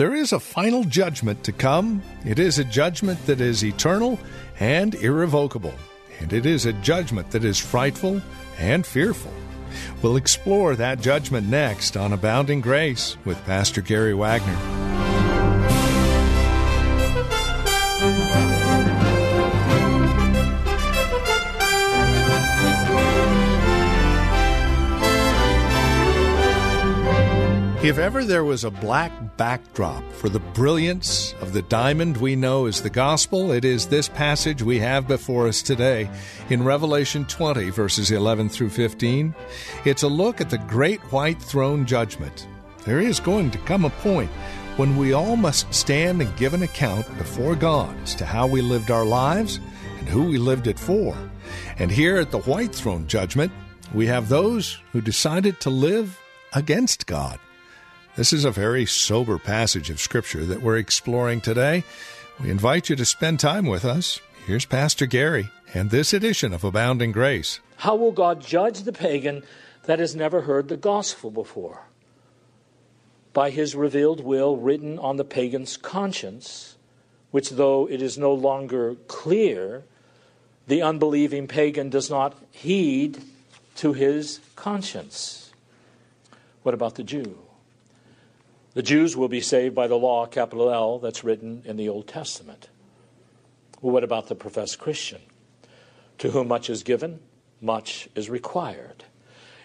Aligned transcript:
There 0.00 0.14
is 0.14 0.32
a 0.32 0.40
final 0.40 0.82
judgment 0.84 1.44
to 1.44 1.52
come. 1.52 2.02
It 2.24 2.38
is 2.38 2.58
a 2.58 2.64
judgment 2.64 3.26
that 3.26 3.38
is 3.38 3.62
eternal 3.62 4.18
and 4.58 4.94
irrevocable. 4.94 5.74
And 6.20 6.32
it 6.32 6.46
is 6.46 6.64
a 6.64 6.72
judgment 6.72 7.32
that 7.32 7.44
is 7.44 7.58
frightful 7.58 8.22
and 8.58 8.86
fearful. 8.86 9.34
We'll 10.00 10.16
explore 10.16 10.74
that 10.74 11.02
judgment 11.02 11.48
next 11.48 11.98
on 11.98 12.14
Abounding 12.14 12.62
Grace 12.62 13.18
with 13.26 13.44
Pastor 13.44 13.82
Gary 13.82 14.14
Wagner. 14.14 14.56
If 27.82 27.96
ever 27.96 28.26
there 28.26 28.44
was 28.44 28.64
a 28.64 28.70
black 28.70 29.38
backdrop 29.38 30.04
for 30.12 30.28
the 30.28 30.38
brilliance 30.38 31.32
of 31.40 31.54
the 31.54 31.62
diamond 31.62 32.18
we 32.18 32.36
know 32.36 32.66
as 32.66 32.82
the 32.82 32.90
gospel, 32.90 33.52
it 33.52 33.64
is 33.64 33.86
this 33.86 34.06
passage 34.06 34.62
we 34.62 34.78
have 34.80 35.08
before 35.08 35.48
us 35.48 35.62
today 35.62 36.10
in 36.50 36.62
Revelation 36.62 37.24
20, 37.24 37.70
verses 37.70 38.10
11 38.10 38.50
through 38.50 38.68
15. 38.68 39.34
It's 39.86 40.02
a 40.02 40.08
look 40.08 40.42
at 40.42 40.50
the 40.50 40.58
great 40.58 41.00
white 41.10 41.40
throne 41.40 41.86
judgment. 41.86 42.46
There 42.84 43.00
is 43.00 43.18
going 43.18 43.50
to 43.52 43.58
come 43.60 43.86
a 43.86 43.90
point 43.90 44.30
when 44.76 44.98
we 44.98 45.14
all 45.14 45.36
must 45.36 45.72
stand 45.72 46.20
and 46.20 46.36
give 46.36 46.52
an 46.52 46.62
account 46.62 47.06
before 47.16 47.56
God 47.56 47.98
as 48.02 48.14
to 48.16 48.26
how 48.26 48.46
we 48.46 48.60
lived 48.60 48.90
our 48.90 49.06
lives 49.06 49.58
and 49.98 50.06
who 50.06 50.24
we 50.24 50.36
lived 50.36 50.66
it 50.66 50.78
for. 50.78 51.16
And 51.78 51.90
here 51.90 52.18
at 52.18 52.30
the 52.30 52.40
white 52.40 52.74
throne 52.74 53.06
judgment, 53.06 53.50
we 53.94 54.06
have 54.08 54.28
those 54.28 54.78
who 54.92 55.00
decided 55.00 55.60
to 55.60 55.70
live 55.70 56.20
against 56.52 57.06
God. 57.06 57.38
This 58.16 58.32
is 58.32 58.44
a 58.44 58.50
very 58.50 58.86
sober 58.86 59.38
passage 59.38 59.88
of 59.88 60.00
Scripture 60.00 60.44
that 60.46 60.62
we're 60.62 60.78
exploring 60.78 61.40
today. 61.40 61.84
We 62.42 62.50
invite 62.50 62.90
you 62.90 62.96
to 62.96 63.04
spend 63.04 63.38
time 63.38 63.66
with 63.66 63.84
us. 63.84 64.20
Here's 64.46 64.64
Pastor 64.64 65.06
Gary 65.06 65.48
and 65.74 65.90
this 65.90 66.12
edition 66.12 66.52
of 66.52 66.64
Abounding 66.64 67.12
Grace. 67.12 67.60
How 67.76 67.94
will 67.94 68.10
God 68.10 68.40
judge 68.40 68.82
the 68.82 68.92
pagan 68.92 69.44
that 69.84 70.00
has 70.00 70.16
never 70.16 70.40
heard 70.40 70.66
the 70.66 70.76
gospel 70.76 71.30
before? 71.30 71.86
By 73.32 73.50
his 73.50 73.76
revealed 73.76 74.24
will 74.24 74.56
written 74.56 74.98
on 74.98 75.16
the 75.16 75.24
pagan's 75.24 75.76
conscience, 75.76 76.76
which, 77.30 77.50
though 77.50 77.88
it 77.88 78.02
is 78.02 78.18
no 78.18 78.34
longer 78.34 78.96
clear, 79.06 79.84
the 80.66 80.82
unbelieving 80.82 81.46
pagan 81.46 81.90
does 81.90 82.10
not 82.10 82.36
heed 82.50 83.22
to 83.76 83.92
his 83.92 84.40
conscience. 84.56 85.52
What 86.64 86.74
about 86.74 86.96
the 86.96 87.04
Jew? 87.04 87.38
The 88.74 88.82
Jews 88.82 89.16
will 89.16 89.28
be 89.28 89.40
saved 89.40 89.74
by 89.74 89.88
the 89.88 89.96
law, 89.96 90.26
capital 90.26 90.70
L, 90.70 90.98
that's 91.00 91.24
written 91.24 91.62
in 91.64 91.76
the 91.76 91.88
Old 91.88 92.06
Testament. 92.06 92.68
Well, 93.80 93.92
what 93.92 94.04
about 94.04 94.28
the 94.28 94.36
professed 94.36 94.78
Christian? 94.78 95.20
To 96.18 96.30
whom 96.30 96.48
much 96.48 96.70
is 96.70 96.84
given, 96.84 97.18
much 97.60 98.08
is 98.14 98.30
required. 98.30 99.04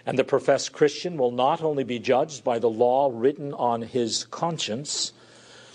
And 0.07 0.17
the 0.17 0.23
professed 0.23 0.71
Christian 0.71 1.17
will 1.17 1.31
not 1.31 1.61
only 1.61 1.83
be 1.83 1.99
judged 1.99 2.43
by 2.43 2.57
the 2.57 2.69
law 2.69 3.11
written 3.13 3.53
on 3.53 3.83
his 3.83 4.25
conscience 4.25 5.11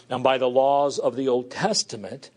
and 0.08 0.24
by 0.24 0.38
the 0.38 0.48
laws 0.48 0.98
of 0.98 1.14
the 1.14 1.28
Old 1.28 1.50
Testament, 1.50 2.30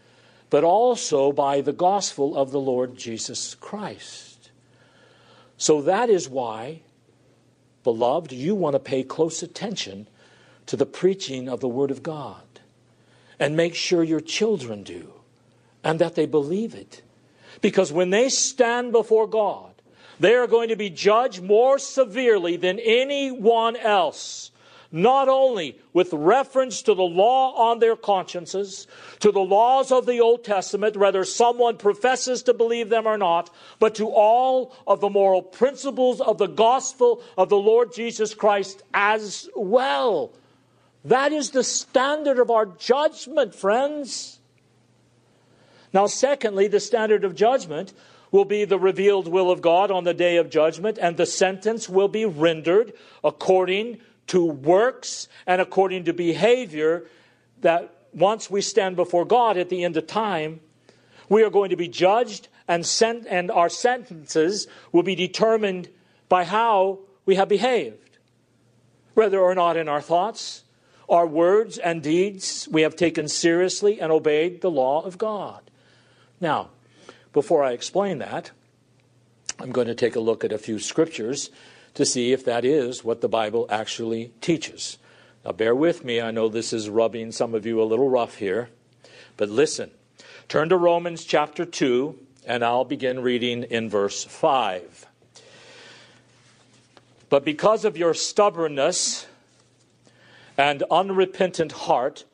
but 0.51 0.63
also 0.63 1.31
by 1.31 1.61
the 1.61 1.73
gospel 1.73 2.37
of 2.37 2.51
the 2.51 2.59
Lord 2.59 2.97
Jesus 2.97 3.55
Christ. 3.55 4.51
So 5.57 5.81
that 5.81 6.09
is 6.09 6.29
why, 6.29 6.81
beloved, 7.83 8.31
you 8.31 8.53
want 8.53 8.73
to 8.73 8.79
pay 8.79 9.01
close 9.01 9.41
attention 9.41 10.07
to 10.67 10.77
the 10.77 10.85
preaching 10.85 11.49
of 11.49 11.59
the 11.59 11.67
Word 11.67 11.91
of 11.91 12.03
God. 12.03 12.41
And 13.39 13.57
make 13.57 13.75
sure 13.75 14.03
your 14.03 14.21
children 14.21 14.83
do, 14.83 15.11
and 15.83 15.99
that 15.99 16.15
they 16.15 16.25
believe 16.25 16.75
it. 16.75 17.01
Because 17.61 17.91
when 17.91 18.09
they 18.09 18.29
stand 18.29 18.91
before 18.91 19.27
God, 19.27 19.73
they 20.19 20.35
are 20.35 20.47
going 20.47 20.69
to 20.69 20.75
be 20.75 20.89
judged 20.89 21.41
more 21.41 21.77
severely 21.79 22.55
than 22.55 22.79
anyone 22.79 23.75
else. 23.75 24.51
Not 24.91 25.27
only 25.27 25.79
with 25.91 26.13
reference 26.13 26.83
to 26.83 26.93
the 26.93 27.01
law 27.01 27.71
on 27.71 27.79
their 27.79 27.95
consciences, 27.95 28.85
to 29.21 29.31
the 29.31 29.39
laws 29.39 29.91
of 29.91 30.05
the 30.05 30.21
Old 30.21 30.43
Testament, 30.43 30.95
whether 30.95 31.23
someone 31.23 31.77
professes 31.77 32.43
to 32.43 32.53
believe 32.53 32.89
them 32.89 33.07
or 33.07 33.17
not, 33.17 33.49
but 33.79 33.95
to 33.95 34.07
all 34.07 34.71
of 34.85 35.01
the 35.01 35.09
moral 35.09 35.41
principles 35.41 36.21
of 36.21 36.37
the 36.37 36.47
gospel 36.47 37.23
of 37.35 37.49
the 37.49 37.57
Lord 37.57 37.91
Jesus 37.91 38.35
Christ 38.35 38.83
as 38.93 39.49
well. 39.55 40.31
That 41.05 41.31
is 41.31 41.51
the 41.51 41.63
standard 41.63 42.39
of 42.39 42.49
our 42.49 42.65
judgment, 42.65 43.53
friends. 43.53 44.39
Now, 45.93 46.07
secondly, 46.07 46.67
the 46.67 46.79
standard 46.79 47.23
of 47.23 47.35
judgment 47.35 47.93
will 48.31 48.45
be 48.45 48.65
the 48.65 48.79
revealed 48.79 49.27
will 49.27 49.51
of 49.51 49.61
God 49.61 49.91
on 49.91 50.05
the 50.05 50.13
day 50.13 50.37
of 50.37 50.49
judgment, 50.49 50.97
and 50.99 51.17
the 51.17 51.25
sentence 51.25 51.87
will 51.87 52.07
be 52.07 52.25
rendered 52.25 52.93
according 53.23 53.99
to 54.27 54.43
works 54.43 55.27
and 55.45 55.61
according 55.61 56.05
to 56.05 56.13
behavior 56.13 57.05
that 57.61 57.93
once 58.13 58.49
we 58.49 58.61
stand 58.61 58.95
before 58.95 59.25
God 59.25 59.57
at 59.57 59.69
the 59.69 59.83
end 59.83 59.97
of 59.97 60.07
time, 60.07 60.61
we 61.29 61.43
are 61.43 61.49
going 61.49 61.69
to 61.69 61.75
be 61.75 61.87
judged 61.87 62.47
and 62.67 62.85
sent, 62.85 63.27
and 63.27 63.51
our 63.51 63.69
sentences 63.69 64.67
will 64.91 65.03
be 65.03 65.15
determined 65.15 65.89
by 66.29 66.43
how 66.43 66.99
we 67.25 67.35
have 67.35 67.49
behaved, 67.49 68.17
whether 69.13 69.39
or 69.39 69.53
not 69.53 69.77
in 69.77 69.87
our 69.87 70.01
thoughts, 70.01 70.63
our 71.09 71.27
words 71.27 71.77
and 71.77 72.01
deeds 72.01 72.67
we 72.71 72.81
have 72.81 72.95
taken 72.95 73.27
seriously 73.27 73.99
and 73.99 74.11
obeyed 74.11 74.61
the 74.61 74.71
law 74.71 75.01
of 75.01 75.17
God. 75.17 75.61
Now, 76.39 76.69
before 77.31 77.63
I 77.63 77.71
explain 77.71 78.19
that, 78.19 78.51
I'm 79.59 79.71
going 79.71 79.87
to 79.87 79.95
take 79.95 80.15
a 80.15 80.19
look 80.19 80.43
at 80.43 80.51
a 80.51 80.57
few 80.57 80.79
scriptures 80.79 81.49
to 81.93 82.05
see 82.05 82.31
if 82.31 82.43
that 82.45 82.65
is 82.65 83.03
what 83.03 83.21
the 83.21 83.29
Bible 83.29 83.67
actually 83.69 84.31
teaches. 84.41 84.97
Now, 85.45 85.51
bear 85.51 85.75
with 85.75 86.03
me. 86.03 86.21
I 86.21 86.31
know 86.31 86.49
this 86.49 86.73
is 86.73 86.89
rubbing 86.89 87.31
some 87.31 87.53
of 87.53 87.65
you 87.65 87.81
a 87.81 87.83
little 87.83 88.09
rough 88.09 88.35
here, 88.35 88.69
but 89.37 89.49
listen. 89.49 89.91
Turn 90.47 90.69
to 90.69 90.77
Romans 90.77 91.23
chapter 91.23 91.65
2, 91.65 92.17
and 92.45 92.63
I'll 92.63 92.85
begin 92.85 93.21
reading 93.21 93.63
in 93.63 93.89
verse 93.89 94.23
5. 94.23 95.07
But 97.29 97.45
because 97.45 97.85
of 97.85 97.97
your 97.97 98.13
stubbornness, 98.13 99.25
and 100.57 100.83
unrepentant 100.91 101.71
heart, 101.71 102.25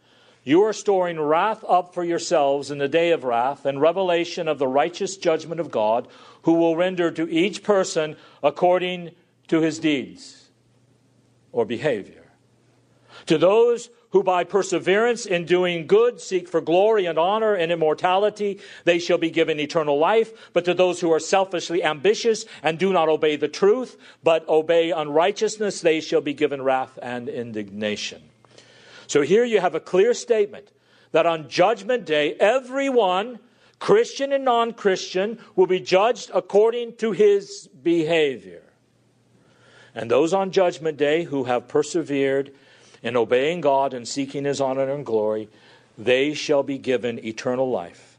you 0.43 0.63
are 0.63 0.73
storing 0.73 1.19
wrath 1.19 1.63
up 1.67 1.93
for 1.93 2.03
yourselves 2.03 2.71
in 2.71 2.77
the 2.77 2.87
day 2.87 3.11
of 3.11 3.23
wrath 3.23 3.65
and 3.65 3.81
revelation 3.81 4.47
of 4.47 4.57
the 4.57 4.67
righteous 4.67 5.17
judgment 5.17 5.59
of 5.59 5.71
God, 5.71 6.07
who 6.43 6.53
will 6.53 6.75
render 6.75 7.11
to 7.11 7.29
each 7.29 7.63
person 7.63 8.15
according 8.41 9.11
to 9.47 9.61
his 9.61 9.79
deeds 9.79 10.49
or 11.51 11.65
behavior. 11.65 12.25
To 13.25 13.37
those 13.37 13.89
who 14.11 14.23
by 14.23 14.43
perseverance 14.43 15.25
in 15.25 15.45
doing 15.45 15.85
good 15.85 16.19
seek 16.19 16.47
for 16.47 16.61
glory 16.61 17.05
and 17.05 17.19
honor 17.19 17.53
and 17.53 17.71
immortality, 17.71 18.59
they 18.83 18.97
shall 18.97 19.17
be 19.17 19.29
given 19.29 19.59
eternal 19.59 19.99
life. 19.99 20.51
But 20.53 20.65
to 20.65 20.73
those 20.73 20.99
who 20.99 21.11
are 21.11 21.19
selfishly 21.19 21.83
ambitious 21.83 22.45
and 22.63 22.79
do 22.79 22.91
not 22.91 23.09
obey 23.09 23.35
the 23.35 23.47
truth, 23.47 23.97
but 24.23 24.47
obey 24.49 24.91
unrighteousness, 24.91 25.81
they 25.81 26.01
shall 26.01 26.21
be 26.21 26.33
given 26.33 26.61
wrath 26.61 26.97
and 27.01 27.29
indignation. 27.29 28.23
So 29.05 29.21
here 29.21 29.45
you 29.45 29.59
have 29.59 29.75
a 29.75 29.79
clear 29.79 30.13
statement 30.13 30.71
that 31.11 31.25
on 31.25 31.49
Judgment 31.49 32.05
Day, 32.05 32.33
everyone, 32.33 33.39
Christian 33.79 34.31
and 34.33 34.45
non 34.45 34.73
Christian, 34.73 35.39
will 35.55 35.67
be 35.67 35.79
judged 35.79 36.31
according 36.33 36.95
to 36.97 37.11
his 37.11 37.67
behavior. 37.67 38.63
And 39.95 40.09
those 40.09 40.33
on 40.33 40.51
Judgment 40.51 40.97
Day 40.97 41.23
who 41.23 41.45
have 41.45 41.67
persevered 41.67 42.53
in 43.01 43.15
obeying 43.15 43.61
God 43.61 43.93
and 43.93 44.07
seeking 44.07 44.45
his 44.45 44.61
honor 44.61 44.89
and 44.89 45.05
glory, 45.05 45.49
they 45.97 46.33
shall 46.33 46.63
be 46.63 46.77
given 46.77 47.23
eternal 47.25 47.69
life. 47.69 48.17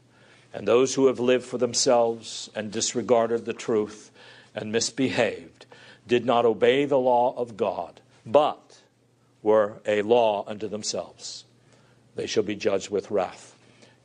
And 0.53 0.67
those 0.67 0.95
who 0.95 1.07
have 1.07 1.19
lived 1.19 1.45
for 1.45 1.57
themselves 1.57 2.49
and 2.55 2.71
disregarded 2.71 3.45
the 3.45 3.53
truth 3.53 4.11
and 4.53 4.71
misbehaved 4.71 5.65
did 6.07 6.25
not 6.25 6.45
obey 6.45 6.85
the 6.85 6.99
law 6.99 7.33
of 7.37 7.55
God, 7.55 8.01
but 8.25 8.81
were 9.41 9.81
a 9.85 10.01
law 10.01 10.43
unto 10.47 10.67
themselves. 10.67 11.45
they 12.15 12.27
shall 12.27 12.43
be 12.43 12.55
judged 12.55 12.89
with 12.89 13.09
wrath 13.09 13.55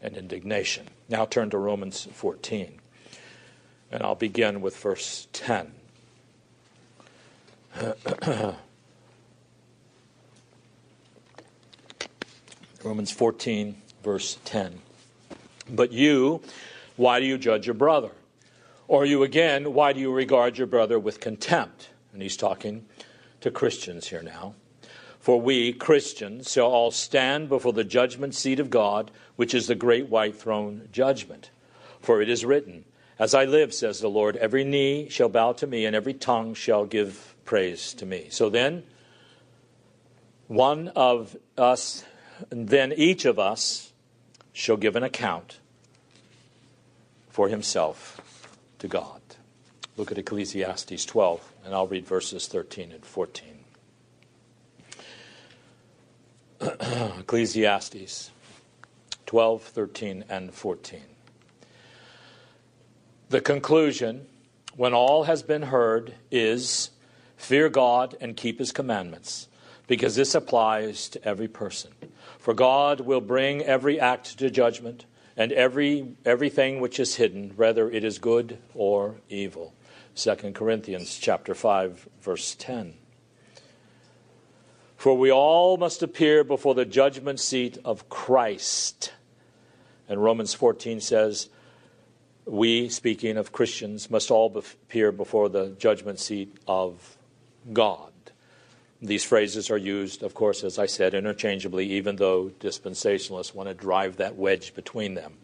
and 0.00 0.16
indignation. 0.16 0.86
Now 1.08 1.24
turn 1.24 1.50
to 1.50 1.58
Romans 1.58 2.06
14, 2.12 2.78
and 3.90 4.02
I'll 4.02 4.14
begin 4.14 4.60
with 4.60 4.76
verse 4.76 5.26
10. 5.32 5.72
Romans 12.84 13.10
14, 13.10 13.80
verse 14.02 14.38
10. 14.44 14.80
But 15.68 15.92
you, 15.92 16.42
why 16.96 17.20
do 17.20 17.26
you 17.26 17.38
judge 17.38 17.66
your 17.66 17.74
brother? 17.74 18.10
Or 18.88 19.04
you 19.04 19.22
again, 19.22 19.72
why 19.74 19.92
do 19.92 20.00
you 20.00 20.12
regard 20.12 20.58
your 20.58 20.66
brother 20.66 20.98
with 20.98 21.20
contempt? 21.20 21.90
And 22.12 22.22
he's 22.22 22.36
talking 22.36 22.86
to 23.40 23.50
Christians 23.50 24.08
here 24.08 24.22
now. 24.22 24.54
For 25.18 25.40
we, 25.40 25.72
Christians, 25.72 26.52
shall 26.52 26.66
all 26.66 26.92
stand 26.92 27.48
before 27.48 27.72
the 27.72 27.82
judgment 27.82 28.34
seat 28.34 28.60
of 28.60 28.70
God, 28.70 29.10
which 29.34 29.54
is 29.54 29.66
the 29.66 29.74
great 29.74 30.08
white 30.08 30.36
throne 30.36 30.88
judgment. 30.92 31.50
For 32.00 32.22
it 32.22 32.28
is 32.28 32.44
written, 32.44 32.84
As 33.18 33.34
I 33.34 33.44
live, 33.44 33.74
says 33.74 33.98
the 33.98 34.08
Lord, 34.08 34.36
every 34.36 34.62
knee 34.62 35.08
shall 35.08 35.28
bow 35.28 35.52
to 35.54 35.66
me, 35.66 35.84
and 35.84 35.96
every 35.96 36.14
tongue 36.14 36.54
shall 36.54 36.84
give 36.84 37.34
praise 37.44 37.92
to 37.94 38.06
me. 38.06 38.28
So 38.30 38.48
then, 38.48 38.84
one 40.46 40.88
of 40.94 41.36
us, 41.58 42.04
then 42.50 42.92
each 42.92 43.24
of 43.24 43.38
us, 43.38 43.92
shall 44.56 44.78
give 44.78 44.96
an 44.96 45.02
account 45.02 45.58
for 47.28 47.48
himself 47.48 48.22
to 48.78 48.88
God. 48.88 49.20
Look 49.98 50.10
at 50.10 50.16
Ecclesiastes 50.16 51.04
12, 51.04 51.52
and 51.62 51.74
I'll 51.74 51.86
read 51.86 52.06
verses 52.06 52.48
13 52.48 52.92
and 52.92 53.04
14. 53.04 53.58
Ecclesiastes 57.20 58.30
12, 59.26 59.62
13, 59.62 60.24
and 60.30 60.54
14. 60.54 61.00
The 63.28 63.42
conclusion, 63.42 64.26
when 64.74 64.94
all 64.94 65.24
has 65.24 65.42
been 65.42 65.64
heard, 65.64 66.14
is 66.30 66.90
fear 67.36 67.68
God 67.68 68.16
and 68.22 68.36
keep 68.36 68.58
his 68.58 68.72
commandments, 68.72 69.48
because 69.86 70.16
this 70.16 70.34
applies 70.34 71.08
to 71.10 71.24
every 71.24 71.48
person. 71.48 71.92
For 72.38 72.54
God 72.54 73.00
will 73.00 73.20
bring 73.20 73.62
every 73.62 74.00
act 74.00 74.38
to 74.38 74.50
judgment 74.50 75.06
and 75.36 75.52
every 75.52 76.14
everything 76.24 76.80
which 76.80 76.98
is 76.98 77.16
hidden, 77.16 77.52
whether 77.56 77.90
it 77.90 78.04
is 78.04 78.18
good 78.18 78.58
or 78.74 79.16
evil. 79.28 79.74
2 80.14 80.34
Corinthians 80.52 81.18
chapter 81.18 81.54
5 81.54 82.08
verse 82.20 82.54
10. 82.58 82.94
For 84.96 85.16
we 85.16 85.30
all 85.30 85.76
must 85.76 86.02
appear 86.02 86.42
before 86.42 86.74
the 86.74 86.86
judgment 86.86 87.38
seat 87.38 87.78
of 87.84 88.08
Christ. 88.08 89.12
And 90.08 90.22
Romans 90.22 90.54
14 90.54 91.00
says, 91.00 91.48
we, 92.46 92.88
speaking 92.88 93.36
of 93.36 93.52
Christians, 93.52 94.08
must 94.08 94.30
all 94.30 94.56
appear 94.56 95.10
before 95.12 95.48
the 95.48 95.70
judgment 95.78 96.20
seat 96.20 96.56
of 96.66 97.16
God. 97.72 98.12
These 99.02 99.24
phrases 99.24 99.70
are 99.70 99.76
used, 99.76 100.22
of 100.22 100.32
course, 100.32 100.64
as 100.64 100.78
I 100.78 100.86
said, 100.86 101.12
interchangeably, 101.12 101.86
even 101.92 102.16
though 102.16 102.50
dispensationalists 102.60 103.54
want 103.54 103.68
to 103.68 103.74
drive 103.74 104.16
that 104.16 104.36
wedge 104.36 104.74
between 104.74 105.14
them. 105.14 105.34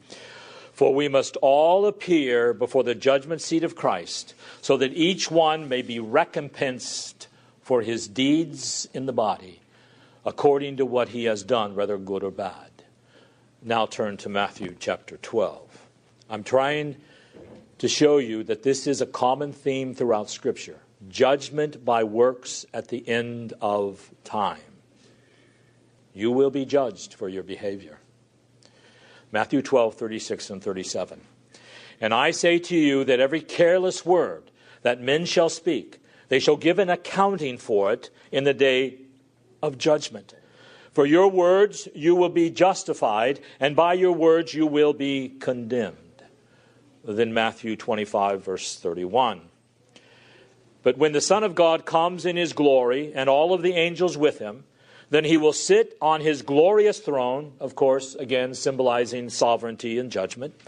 For 0.73 0.95
we 0.95 1.09
must 1.09 1.37
all 1.37 1.85
appear 1.85 2.55
before 2.55 2.83
the 2.83 2.95
judgment 2.95 3.43
seat 3.43 3.63
of 3.63 3.77
Christ, 3.77 4.35
so 4.63 4.79
that 4.79 4.95
each 4.95 5.31
one 5.31 5.69
may 5.69 5.83
be 5.83 6.01
recompensed 6.01 7.29
for 7.61 7.83
his 7.83 8.09
deeds 8.09 8.89
in 8.95 9.05
the 9.05 9.13
body, 9.13 9.61
according 10.25 10.79
to 10.79 10.87
what 10.87 11.11
he 11.11 11.25
has 11.25 11.43
done, 11.43 11.77
whether 11.77 11.99
good 11.99 12.25
or 12.25 12.31
bad. 12.31 12.71
Now 13.61 13.85
turn 13.85 14.17
to 14.19 14.31
Matthew 14.31 14.75
chapter 14.81 15.19
12. 15.19 15.61
I'm 16.31 16.43
trying 16.43 16.97
to 17.79 17.87
show 17.87 18.17
you 18.17 18.45
that 18.45 18.63
this 18.63 18.87
is 18.87 19.03
a 19.03 19.07
common 19.07 19.53
theme 19.53 19.95
throughout 19.95 20.31
Scripture 20.31 20.81
judgment 21.09 21.85
by 21.85 22.05
works 22.05 22.67
at 22.73 22.89
the 22.89 23.07
end 23.09 23.53
of 23.61 24.11
time. 24.25 24.61
You 26.15 26.31
will 26.31 26.51
be 26.51 26.65
judged 26.65 27.15
for 27.15 27.29
your 27.29 27.43
behavior. 27.43 27.99
Matthew 29.31 29.63
12, 29.63 29.95
36 29.95 30.51
and 30.51 30.63
37. 30.63 31.21
And 32.01 32.13
I 32.13 32.33
say 32.33 32.59
to 32.59 32.77
you 32.77 33.05
that 33.05 33.21
every 33.21 33.41
careless 33.41 34.05
word 34.05 34.51
that 34.83 35.01
men 35.01 35.25
shall 35.25 35.49
speak, 35.49 36.01
they 36.29 36.39
shall 36.39 36.57
give 36.57 36.79
an 36.79 36.91
accounting 36.91 37.59
for 37.59 37.93
it 37.93 38.11
in 38.31 38.45
the 38.45 38.55
day 38.55 38.99
of 39.63 39.79
judgment. 39.79 40.35
For 40.93 41.07
your 41.07 41.29
words 41.29 41.89
you 41.95 42.15
will 42.15 42.29
be 42.29 42.51
justified, 42.51 43.41
and 43.59 43.75
by 43.75 43.95
your 43.95 44.13
words 44.13 44.53
you 44.53 44.67
will 44.67 44.93
be 44.93 45.31
condemned. 45.41 45.97
Then 47.05 47.33
Matthew 47.33 47.77
25, 47.77 48.45
verse 48.45 48.77
31. 48.77 49.41
But 50.83 50.99
when 50.99 51.13
the 51.13 51.21
Son 51.21 51.45
of 51.45 51.55
God 51.55 51.85
comes 51.85 52.27
in 52.27 52.37
his 52.37 52.53
glory, 52.53 53.13
and 53.15 53.29
all 53.29 53.53
of 53.53 53.63
the 53.63 53.75
angels 53.75 54.17
with 54.17 54.39
him, 54.39 54.65
then 55.13 55.25
he 55.25 55.37
will 55.37 55.53
sit 55.53 55.95
on 56.01 56.23
his 56.23 56.41
glorious 56.41 56.99
throne, 56.99 57.53
of 57.61 57.75
course, 57.75 58.15
again 58.15 58.55
symbolizing 58.55 59.29
sovereignty 59.29 59.99
and 59.99 60.11
judgment. 60.11 60.59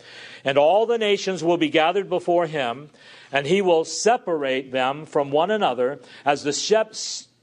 And 0.45 0.59
all 0.59 0.85
the 0.85 0.99
nations 0.99 1.43
will 1.43 1.57
be 1.57 1.71
gathered 1.71 2.11
before 2.11 2.47
him, 2.47 2.91
and 3.33 3.47
he 3.47 3.63
will 3.63 3.87
separate 3.87 4.71
them 4.71 5.07
from 5.07 5.31
one 5.31 5.51
another 5.51 5.99
as 6.27 6.43
the 6.43 6.53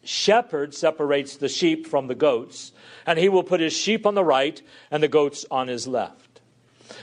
shepherd 0.03 0.75
separates 0.75 1.35
the 1.37 1.49
sheep 1.49 1.87
from 1.87 2.05
the 2.05 2.13
goats. 2.13 2.71
And 3.07 3.17
he 3.17 3.29
will 3.29 3.43
put 3.43 3.61
his 3.61 3.73
sheep 3.73 4.05
on 4.05 4.13
the 4.13 4.23
right 4.23 4.61
and 4.91 5.01
the 5.01 5.07
goats 5.07 5.43
on 5.49 5.69
his 5.69 5.87
left. 5.87 6.39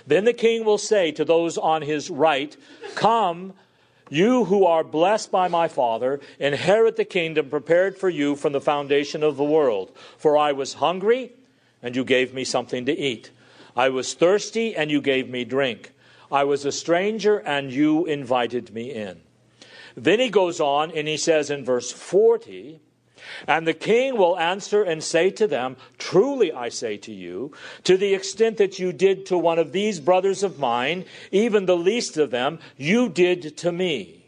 Then 0.07 0.25
the 0.25 0.33
king 0.33 0.65
will 0.65 0.79
say 0.79 1.11
to 1.11 1.25
those 1.25 1.59
on 1.59 1.83
his 1.83 2.09
right, 2.09 2.57
Come, 2.95 3.55
you 4.11 4.45
who 4.45 4.65
are 4.65 4.85
blessed 4.85 5.31
by 5.31 5.49
my 5.49 5.69
Father, 5.69 6.21
inherit 6.39 6.97
the 6.97 7.05
kingdom 7.05 7.51
prepared 7.51 7.97
for 7.97 8.09
you 8.09 8.37
from 8.37 8.53
the 8.53 8.61
foundation 8.61 9.23
of 9.23 9.37
the 9.37 9.45
world. 9.45 9.93
For 10.17 10.37
I 10.37 10.53
was 10.53 10.75
hungry, 10.75 11.33
and 11.83 11.95
you 11.95 12.05
gave 12.05 12.35
me 12.35 12.45
something 12.45 12.87
to 12.87 12.97
eat. 12.97 13.31
I 13.77 13.89
was 13.89 14.15
thirsty, 14.15 14.75
and 14.75 14.91
you 14.91 15.01
gave 15.01 15.29
me 15.29 15.45
drink. 15.45 15.93
I 16.31 16.45
was 16.45 16.65
a 16.65 16.73
stranger, 16.73 17.39
and 17.39 17.73
you 17.73 18.07
invited 18.07 18.73
me 18.75 18.93
in. 18.93 19.21
Then 19.97 20.21
he 20.21 20.29
goes 20.29 20.61
on, 20.61 20.91
and 20.91 21.09
he 21.09 21.17
says 21.17 21.51
in 21.51 21.65
verse 21.65 21.91
40, 21.91 22.81
and 23.47 23.67
the 23.67 23.75
king 23.75 24.17
will 24.17 24.39
answer 24.39 24.83
and 24.83 25.03
say 25.03 25.31
to 25.31 25.47
them, 25.47 25.77
Truly 25.99 26.53
I 26.53 26.69
say 26.69 26.97
to 26.99 27.13
you, 27.13 27.53
to 27.85 27.97
the 27.97 28.15
extent 28.15 28.57
that 28.59 28.79
you 28.79 28.93
did 28.93 29.27
to 29.27 29.39
one 29.39 29.59
of 29.59 29.73
these 29.73 30.01
brothers 30.01 30.43
of 30.43 30.59
mine, 30.59 31.05
even 31.31 31.67
the 31.67 31.77
least 31.77 32.17
of 32.17 32.31
them, 32.31 32.59
you 32.77 33.09
did 33.09 33.57
to 33.59 33.73
me. 33.73 34.27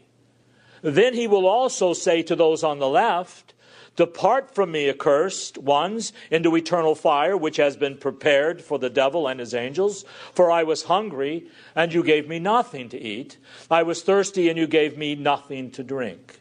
Then 0.81 1.13
he 1.13 1.27
will 1.27 1.47
also 1.47 1.93
say 1.93 2.23
to 2.23 2.35
those 2.35 2.63
on 2.63 2.79
the 2.79 2.89
left, 2.89 3.53
Depart 3.97 4.55
from 4.55 4.71
me, 4.71 4.89
accursed 4.89 5.57
ones, 5.57 6.13
into 6.29 6.55
eternal 6.55 6.95
fire, 6.95 7.35
which 7.35 7.57
has 7.57 7.75
been 7.75 7.97
prepared 7.97 8.61
for 8.61 8.79
the 8.79 8.89
devil 8.89 9.27
and 9.27 9.39
his 9.39 9.53
angels. 9.53 10.05
For 10.33 10.49
I 10.49 10.63
was 10.63 10.83
hungry, 10.83 11.47
and 11.75 11.93
you 11.93 12.01
gave 12.01 12.27
me 12.27 12.39
nothing 12.39 12.87
to 12.89 12.99
eat. 12.99 13.37
I 13.69 13.83
was 13.83 14.01
thirsty, 14.01 14.49
and 14.49 14.57
you 14.57 14.65
gave 14.65 14.97
me 14.97 15.15
nothing 15.15 15.71
to 15.71 15.83
drink. 15.83 16.40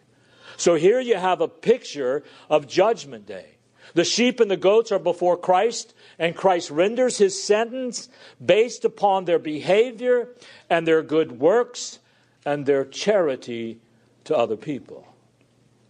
So 0.60 0.74
here 0.74 1.00
you 1.00 1.16
have 1.16 1.40
a 1.40 1.48
picture 1.48 2.22
of 2.50 2.68
Judgment 2.68 3.24
Day. 3.24 3.56
The 3.94 4.04
sheep 4.04 4.40
and 4.40 4.50
the 4.50 4.58
goats 4.58 4.92
are 4.92 4.98
before 4.98 5.38
Christ, 5.38 5.94
and 6.18 6.36
Christ 6.36 6.70
renders 6.70 7.16
his 7.16 7.42
sentence 7.42 8.10
based 8.44 8.84
upon 8.84 9.24
their 9.24 9.38
behavior 9.38 10.28
and 10.68 10.86
their 10.86 11.02
good 11.02 11.40
works 11.40 11.98
and 12.44 12.66
their 12.66 12.84
charity 12.84 13.80
to 14.24 14.36
other 14.36 14.56
people. 14.56 15.08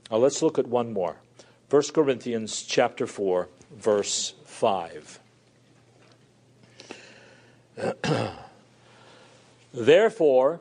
Now 0.09 0.19
let's 0.19 0.41
look 0.41 0.57
at 0.57 0.69
one 0.69 0.93
more. 0.93 1.17
1 1.69 1.83
Corinthians 1.93 2.63
chapter 2.63 3.09
4 3.09 3.49
verse 3.73 4.35
5. 4.45 5.19
Therefore 9.75 10.61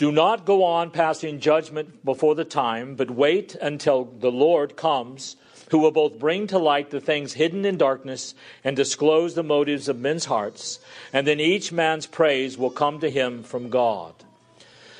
do 0.00 0.10
not 0.10 0.46
go 0.46 0.64
on 0.64 0.90
passing 0.90 1.40
judgment 1.40 2.02
before 2.06 2.34
the 2.34 2.42
time, 2.42 2.94
but 2.94 3.10
wait 3.10 3.54
until 3.56 4.06
the 4.06 4.32
Lord 4.32 4.74
comes, 4.74 5.36
who 5.70 5.76
will 5.76 5.90
both 5.90 6.18
bring 6.18 6.46
to 6.46 6.58
light 6.58 6.88
the 6.88 7.02
things 7.02 7.34
hidden 7.34 7.66
in 7.66 7.76
darkness 7.76 8.34
and 8.64 8.74
disclose 8.74 9.34
the 9.34 9.42
motives 9.42 9.90
of 9.90 9.98
men's 9.98 10.24
hearts, 10.24 10.80
and 11.12 11.26
then 11.26 11.38
each 11.38 11.70
man's 11.70 12.06
praise 12.06 12.56
will 12.56 12.70
come 12.70 12.98
to 13.00 13.10
him 13.10 13.42
from 13.42 13.68
God. 13.68 14.14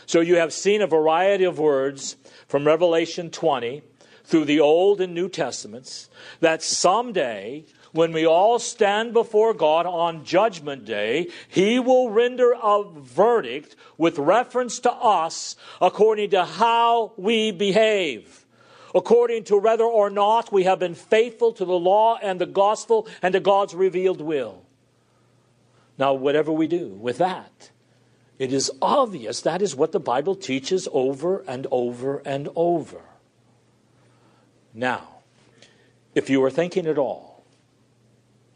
So 0.04 0.21
you 0.21 0.37
have 0.37 0.52
seen 0.52 0.83
a 0.83 0.87
variety 0.87 1.45
of 1.45 1.59
words 1.59 2.16
from 2.47 2.66
Revelation 2.66 3.30
20 3.30 3.80
through 4.25 4.45
the 4.45 4.61
Old 4.61 5.00
and 5.00 5.14
New 5.14 5.30
Testaments 5.30 6.11
that 6.40 6.62
someday 6.62 7.64
when 7.92 8.12
we 8.12 8.26
all 8.26 8.59
stand 8.59 9.12
before 9.12 9.54
God 9.54 9.87
on 9.87 10.25
Judgment 10.25 10.85
Day, 10.85 11.28
He 11.49 11.78
will 11.78 12.11
render 12.11 12.52
a 12.52 12.85
verdict 12.85 13.76
with 13.99 14.18
reference 14.18 14.78
to 14.80 14.92
us 14.92 15.56
according 15.80 16.30
to 16.30 16.44
how 16.44 17.12
we 17.16 17.50
behave. 17.50 18.47
according 18.94 19.44
to 19.44 19.56
whether 19.56 19.85
or 19.85 20.11
not 20.11 20.52
we 20.52 20.64
have 20.64 20.78
been 20.78 20.94
faithful 20.94 21.52
to 21.52 21.64
the 21.64 21.78
law 21.78 22.18
and 22.20 22.40
the 22.40 22.47
gospel 22.47 23.06
and 23.23 23.32
to 23.32 23.40
God's 23.40 23.75
revealed 23.75 24.20
will. 24.20 24.62
Now, 25.99 26.14
whatever 26.14 26.50
we 26.50 26.66
do 26.66 26.88
with 26.88 27.18
that, 27.18 27.70
it 28.38 28.52
is 28.52 28.70
obvious 28.80 29.42
that 29.42 29.61
is 29.61 29.76
what 29.76 29.92
the 29.92 30.00
Bible 30.00 30.35
teaches 30.35 30.88
over 30.92 31.40
and 31.47 31.66
over 31.70 32.23
and 32.25 32.49
over. 32.56 33.02
Now, 34.73 35.20
if 36.14 36.30
you 36.30 36.42
are 36.42 36.50
thinking 36.50 36.87
at 36.87 36.97
all, 36.97 37.29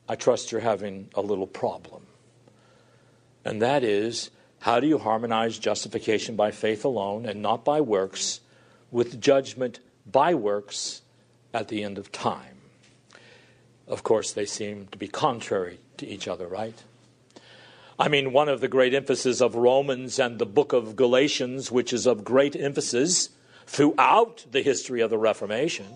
I 0.08 0.16
trust 0.16 0.52
you're 0.52 0.60
having 0.60 1.08
a 1.14 1.20
little 1.20 1.46
problem. 1.46 2.02
And 3.44 3.62
that 3.62 3.82
is 3.82 4.30
how 4.60 4.80
do 4.80 4.86
you 4.86 4.98
harmonize 4.98 5.58
justification 5.58 6.36
by 6.36 6.50
faith 6.50 6.84
alone 6.84 7.26
and 7.26 7.42
not 7.42 7.64
by 7.64 7.80
works 7.80 8.40
with 8.90 9.20
judgment 9.20 9.80
by 10.10 10.34
works 10.34 11.02
at 11.52 11.68
the 11.68 11.82
end 11.82 11.98
of 11.98 12.10
time? 12.12 12.56
Of 13.86 14.02
course, 14.02 14.32
they 14.32 14.46
seem 14.46 14.86
to 14.88 14.98
be 14.98 15.08
contrary 15.08 15.78
to 15.98 16.06
each 16.06 16.26
other, 16.26 16.46
right? 16.46 16.82
I 17.98 18.08
mean, 18.08 18.32
one 18.32 18.48
of 18.48 18.60
the 18.60 18.68
great 18.68 18.94
emphases 18.94 19.40
of 19.40 19.54
Romans 19.54 20.18
and 20.18 20.38
the 20.38 20.46
book 20.46 20.72
of 20.72 20.96
Galatians, 20.96 21.70
which 21.70 21.92
is 21.92 22.06
of 22.06 22.24
great 22.24 22.56
emphasis 22.56 23.28
throughout 23.66 24.46
the 24.50 24.62
history 24.62 25.00
of 25.00 25.10
the 25.10 25.18
Reformation, 25.18 25.86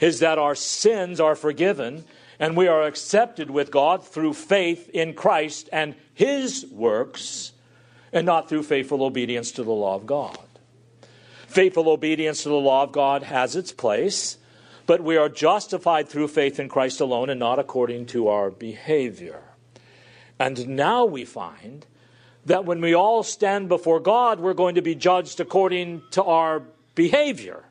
is 0.00 0.20
that 0.20 0.38
our 0.38 0.54
sins 0.54 1.20
are 1.20 1.34
forgiven 1.34 2.04
and 2.38 2.56
we 2.56 2.68
are 2.68 2.82
accepted 2.82 3.50
with 3.50 3.70
God 3.70 4.04
through 4.04 4.34
faith 4.34 4.88
in 4.90 5.14
Christ 5.14 5.68
and 5.72 5.94
His 6.14 6.66
works, 6.70 7.52
and 8.12 8.24
not 8.24 8.48
through 8.48 8.62
faithful 8.62 9.02
obedience 9.02 9.52
to 9.52 9.64
the 9.64 9.72
law 9.72 9.94
of 9.94 10.06
God. 10.06 10.38
Faithful 11.46 11.88
obedience 11.88 12.42
to 12.42 12.48
the 12.48 12.54
law 12.54 12.84
of 12.84 12.92
God 12.92 13.24
has 13.24 13.56
its 13.56 13.72
place, 13.72 14.38
but 14.86 15.02
we 15.02 15.16
are 15.16 15.28
justified 15.28 16.08
through 16.08 16.28
faith 16.28 16.58
in 16.60 16.68
Christ 16.68 17.00
alone 17.00 17.28
and 17.28 17.40
not 17.40 17.58
according 17.58 18.06
to 18.06 18.28
our 18.28 18.50
behavior. 18.50 19.42
And 20.38 20.68
now 20.68 21.04
we 21.04 21.24
find 21.24 21.84
that 22.46 22.64
when 22.64 22.80
we 22.80 22.94
all 22.94 23.22
stand 23.22 23.68
before 23.68 24.00
God, 24.00 24.40
we're 24.40 24.54
going 24.54 24.76
to 24.76 24.82
be 24.82 24.94
judged 24.94 25.40
according 25.40 26.02
to 26.12 26.22
our 26.22 26.62
behavior 26.94 27.64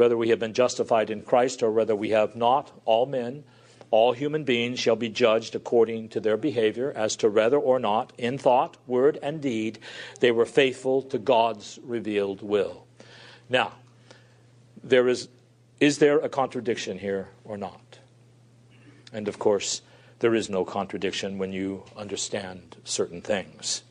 whether 0.00 0.16
we 0.16 0.30
have 0.30 0.38
been 0.38 0.54
justified 0.54 1.10
in 1.10 1.20
Christ 1.20 1.62
or 1.62 1.70
whether 1.70 1.94
we 1.94 2.08
have 2.08 2.34
not, 2.34 2.72
all 2.86 3.04
men, 3.04 3.44
all 3.90 4.14
human 4.14 4.44
beings 4.44 4.80
shall 4.80 4.96
be 4.96 5.10
judged 5.10 5.54
according 5.54 6.08
to 6.08 6.20
their 6.20 6.38
behavior 6.38 6.90
as 6.96 7.16
to 7.16 7.28
whether 7.28 7.58
or 7.58 7.78
not, 7.78 8.14
in 8.16 8.38
thought, 8.38 8.78
word, 8.86 9.18
and 9.22 9.42
deed, 9.42 9.78
they 10.20 10.30
were 10.30 10.46
faithful 10.46 11.02
to 11.02 11.18
God's 11.18 11.78
revealed 11.84 12.40
will. 12.40 12.86
Now, 13.50 13.72
there 14.82 15.06
is, 15.06 15.28
is 15.80 15.98
there 15.98 16.18
a 16.20 16.30
contradiction 16.30 16.98
here 16.98 17.28
or 17.44 17.58
not? 17.58 17.98
And 19.12 19.28
of 19.28 19.38
course, 19.38 19.82
there 20.20 20.34
is 20.34 20.48
no 20.48 20.64
contradiction 20.64 21.36
when 21.36 21.52
you 21.52 21.82
understand 21.94 22.76
certain 22.84 23.20
things. 23.20 23.82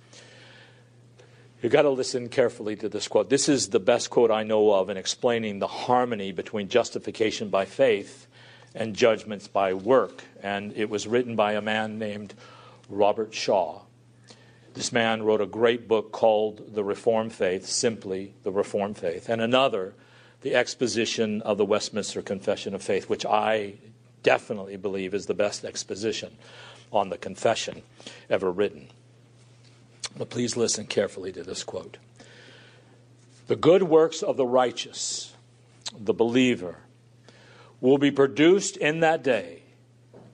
You've 1.62 1.74
got 1.74 1.82
to 1.82 1.90
listen 1.90 2.30
carefully 2.30 2.78
to 2.78 2.88
this 2.88 3.10
quote. 3.10 3.30
This 3.30 3.50
is 3.50 3.70
the 3.70 3.82
best 3.82 4.10
quote 4.10 4.32
I 4.32 4.44
know 4.44 4.72
of 4.72 4.90
in 4.90 4.96
explaining 4.96 5.60
the 5.60 5.68
harmony 5.68 6.32
between 6.32 6.70
justification 6.70 7.50
by 7.50 7.66
faith 7.66 8.28
and 8.74 8.96
judgments 8.96 9.50
by 9.50 9.74
work. 9.74 10.24
And 10.42 10.72
it 10.78 10.90
was 10.90 11.06
written 11.06 11.36
by 11.36 11.54
a 11.54 11.62
man 11.62 12.00
named 12.00 12.34
Robert 12.88 13.34
Shaw. 13.34 13.82
This 14.74 14.94
man 14.94 15.24
wrote 15.24 15.42
a 15.42 15.46
great 15.46 15.86
book 15.86 16.14
called 16.14 16.76
The 16.76 16.84
Reformed 16.84 17.34
Faith, 17.34 17.66
simply 17.66 18.36
The 18.44 18.52
Reformed 18.52 18.98
Faith, 18.98 19.28
and 19.28 19.42
another, 19.42 19.96
The 20.42 20.56
Exposition 20.56 21.42
of 21.42 21.58
the 21.58 21.66
Westminster 21.66 22.22
Confession 22.22 22.74
of 22.74 22.82
Faith, 22.82 23.10
which 23.10 23.26
I 23.26 23.74
definitely 24.24 24.78
believe 24.78 25.14
is 25.14 25.26
the 25.26 25.34
best 25.34 25.66
exposition 25.66 26.38
on 26.94 27.10
the 27.10 27.18
confession 27.18 27.82
ever 28.30 28.50
written. 28.50 28.88
But 30.20 30.30
please 30.30 30.58
listen 30.58 30.86
carefully 30.86 31.32
to 31.32 31.44
this 31.44 31.64
quote. 31.64 31.98
The 33.48 33.56
good 33.56 33.84
works 33.84 34.22
of 34.22 34.36
the 34.36 34.46
righteous, 34.46 35.34
the 35.98 36.14
believer, 36.14 36.76
will 37.80 37.98
be 37.98 38.12
produced 38.12 38.76
in 38.76 39.00
that 39.00 39.24
day, 39.24 39.64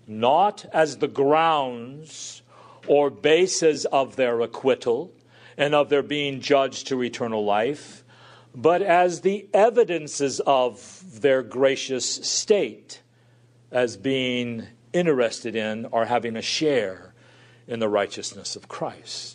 not 0.07 0.65
as 0.73 0.97
the 0.97 1.07
grounds 1.07 2.41
or 2.87 3.11
basis 3.11 3.85
of 3.85 4.15
their 4.15 4.41
acquittal 4.41 5.13
and 5.55 5.75
of 5.75 5.89
their 5.89 6.01
being 6.01 6.41
judged 6.41 6.87
to 6.87 7.03
eternal 7.03 7.45
life, 7.45 8.03
but 8.55 8.81
as 8.81 9.21
the 9.21 9.47
evidences 9.53 10.39
of 10.47 11.21
their 11.21 11.43
gracious 11.43 12.09
state 12.27 13.01
as 13.71 13.97
being 13.97 14.65
interested 14.93 15.55
in 15.55 15.85
or 15.91 16.05
having 16.05 16.35
a 16.35 16.41
share 16.41 17.13
in 17.67 17.79
the 17.79 17.89
righteousness 17.89 18.55
of 18.55 18.67
Christ. 18.67 19.34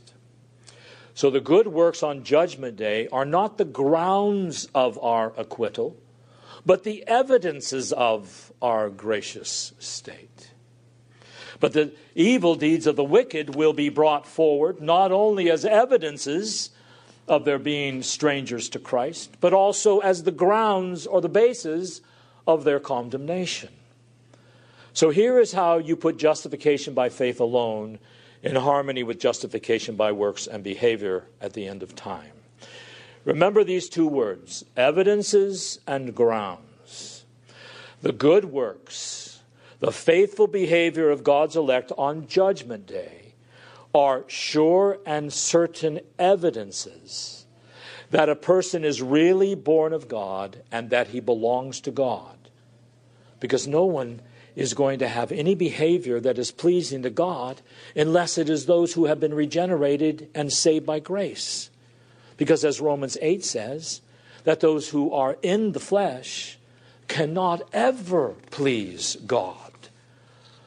So 1.20 1.28
the 1.28 1.38
good 1.38 1.66
works 1.66 2.02
on 2.02 2.24
Judgment 2.24 2.76
Day 2.76 3.06
are 3.12 3.26
not 3.26 3.58
the 3.58 3.66
grounds 3.66 4.70
of 4.74 4.98
our 5.04 5.34
acquittal, 5.36 5.94
but 6.64 6.82
the 6.82 7.06
evidences 7.06 7.92
of 7.92 8.50
our 8.62 8.88
gracious 8.88 9.74
state. 9.78 10.52
But 11.60 11.74
the 11.74 11.92
evil 12.14 12.54
deeds 12.54 12.86
of 12.86 12.96
the 12.96 13.04
wicked 13.04 13.54
will 13.54 13.74
be 13.74 13.90
brought 13.90 14.26
forward 14.26 14.80
not 14.80 15.12
only 15.12 15.50
as 15.50 15.66
evidences 15.66 16.70
of 17.28 17.44
their 17.44 17.58
being 17.58 18.02
strangers 18.02 18.70
to 18.70 18.78
Christ, 18.78 19.36
but 19.42 19.52
also 19.52 19.98
as 19.98 20.22
the 20.22 20.32
grounds 20.32 21.06
or 21.06 21.20
the 21.20 21.28
basis 21.28 22.00
of 22.46 22.64
their 22.64 22.80
condemnation. 22.80 23.68
So 24.94 25.10
here 25.10 25.38
is 25.38 25.52
how 25.52 25.76
you 25.76 25.96
put 25.96 26.16
justification 26.16 26.94
by 26.94 27.10
faith 27.10 27.40
alone 27.40 27.98
in 28.42 28.56
harmony 28.56 29.02
with 29.02 29.20
justification 29.20 29.96
by 29.96 30.12
works 30.12 30.46
and 30.46 30.64
behavior 30.64 31.26
at 31.40 31.52
the 31.52 31.66
end 31.66 31.82
of 31.82 31.94
time. 31.94 32.32
Remember 33.24 33.64
these 33.64 33.88
two 33.88 34.06
words 34.06 34.64
evidences 34.76 35.78
and 35.86 36.14
grounds. 36.14 37.24
The 38.02 38.12
good 38.12 38.46
works, 38.46 39.42
the 39.80 39.92
faithful 39.92 40.46
behavior 40.46 41.10
of 41.10 41.22
God's 41.22 41.56
elect 41.56 41.92
on 41.98 42.26
Judgment 42.26 42.86
Day 42.86 43.34
are 43.94 44.24
sure 44.28 44.98
and 45.04 45.32
certain 45.32 46.00
evidences 46.18 47.44
that 48.10 48.28
a 48.28 48.36
person 48.36 48.84
is 48.84 49.02
really 49.02 49.54
born 49.54 49.92
of 49.92 50.08
God 50.08 50.62
and 50.72 50.90
that 50.90 51.08
he 51.08 51.20
belongs 51.20 51.80
to 51.82 51.90
God. 51.90 52.36
Because 53.38 53.66
no 53.66 53.84
one 53.84 54.20
is 54.56 54.74
going 54.74 54.98
to 54.98 55.08
have 55.08 55.32
any 55.32 55.54
behavior 55.54 56.20
that 56.20 56.38
is 56.38 56.50
pleasing 56.50 57.02
to 57.02 57.10
God 57.10 57.60
unless 57.94 58.38
it 58.38 58.48
is 58.48 58.66
those 58.66 58.94
who 58.94 59.06
have 59.06 59.20
been 59.20 59.34
regenerated 59.34 60.28
and 60.34 60.52
saved 60.52 60.86
by 60.86 60.98
grace. 60.98 61.70
Because 62.36 62.64
as 62.64 62.80
Romans 62.80 63.16
8 63.20 63.44
says, 63.44 64.00
that 64.44 64.60
those 64.60 64.88
who 64.88 65.12
are 65.12 65.36
in 65.42 65.72
the 65.72 65.80
flesh 65.80 66.58
cannot 67.08 67.62
ever 67.72 68.34
please 68.50 69.16
God. 69.26 69.72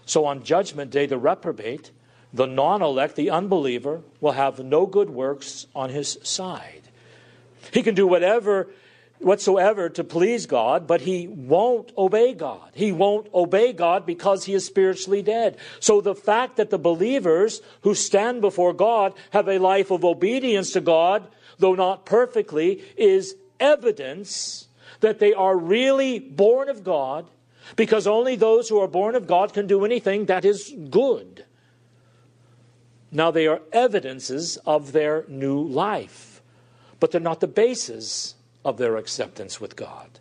So 0.06 0.26
on 0.26 0.44
Judgment 0.44 0.92
Day, 0.92 1.06
the 1.06 1.18
reprobate, 1.18 1.92
the 2.34 2.46
non 2.46 2.82
elect, 2.82 3.16
the 3.16 3.30
unbeliever, 3.30 4.02
will 4.20 4.34
have 4.34 4.60
no 4.60 4.86
good 4.86 5.10
works 5.10 5.68
on 5.74 5.90
his 5.90 6.18
side. 6.24 6.82
He 7.72 7.84
can 7.84 7.96
do 7.96 8.06
whatever 8.06 8.68
whatsoever 9.24 9.90
to 9.90 10.04
please 10.04 10.46
God, 10.46 10.88
but 10.88 11.02
he 11.02 11.28
won't 11.28 11.92
obey 11.98 12.34
God. 12.34 12.72
He 12.74 12.92
won't 12.92 13.28
obey 13.34 13.74
God 13.74 14.06
because 14.06 14.46
he 14.46 14.54
is 14.54 14.66
spiritually 14.66 15.22
dead. 15.22 15.58
So 15.80 16.02
the 16.02 16.16
fact 16.16 16.58
that 16.58 16.70
the 16.70 16.78
believers 16.78 17.62
who 17.82 17.96
stand 17.96 18.42
before 18.42 18.74
God 18.74 19.14
have 19.32 19.48
a 19.48 19.60
life 19.60 19.92
of 19.92 20.04
obedience 20.04 20.72
to 20.72 20.82
God, 20.82 21.28
though 21.58 21.76
not 21.76 22.06
perfectly, 22.06 22.84
is 22.98 23.36
evidence 23.60 24.68
that 25.00 25.20
they 25.20 25.34
are 25.34 25.58
really 25.58 26.20
born 26.20 26.70
of 26.70 26.84
God 26.84 27.28
because 27.76 28.08
only 28.08 28.36
those 28.36 28.70
who 28.70 28.80
are 28.80 28.88
born 28.88 29.16
of 29.16 29.28
God 29.28 29.54
can 29.54 29.68
do 29.68 29.86
anything 29.86 30.26
that 30.26 30.46
is 30.46 30.74
good. 30.90 31.46
Now, 33.12 33.30
they 33.30 33.48
are 33.48 33.62
evidences 33.72 34.58
of 34.66 34.92
their 34.92 35.26
new 35.28 35.62
life, 35.62 36.42
but 37.00 37.12
they're 37.12 37.22
not 37.22 37.42
the 37.42 37.48
basis 37.48 38.36
of 38.66 38.78
their 38.78 38.98
acceptance 38.98 39.60
with 39.60 39.76
God. 39.76 40.20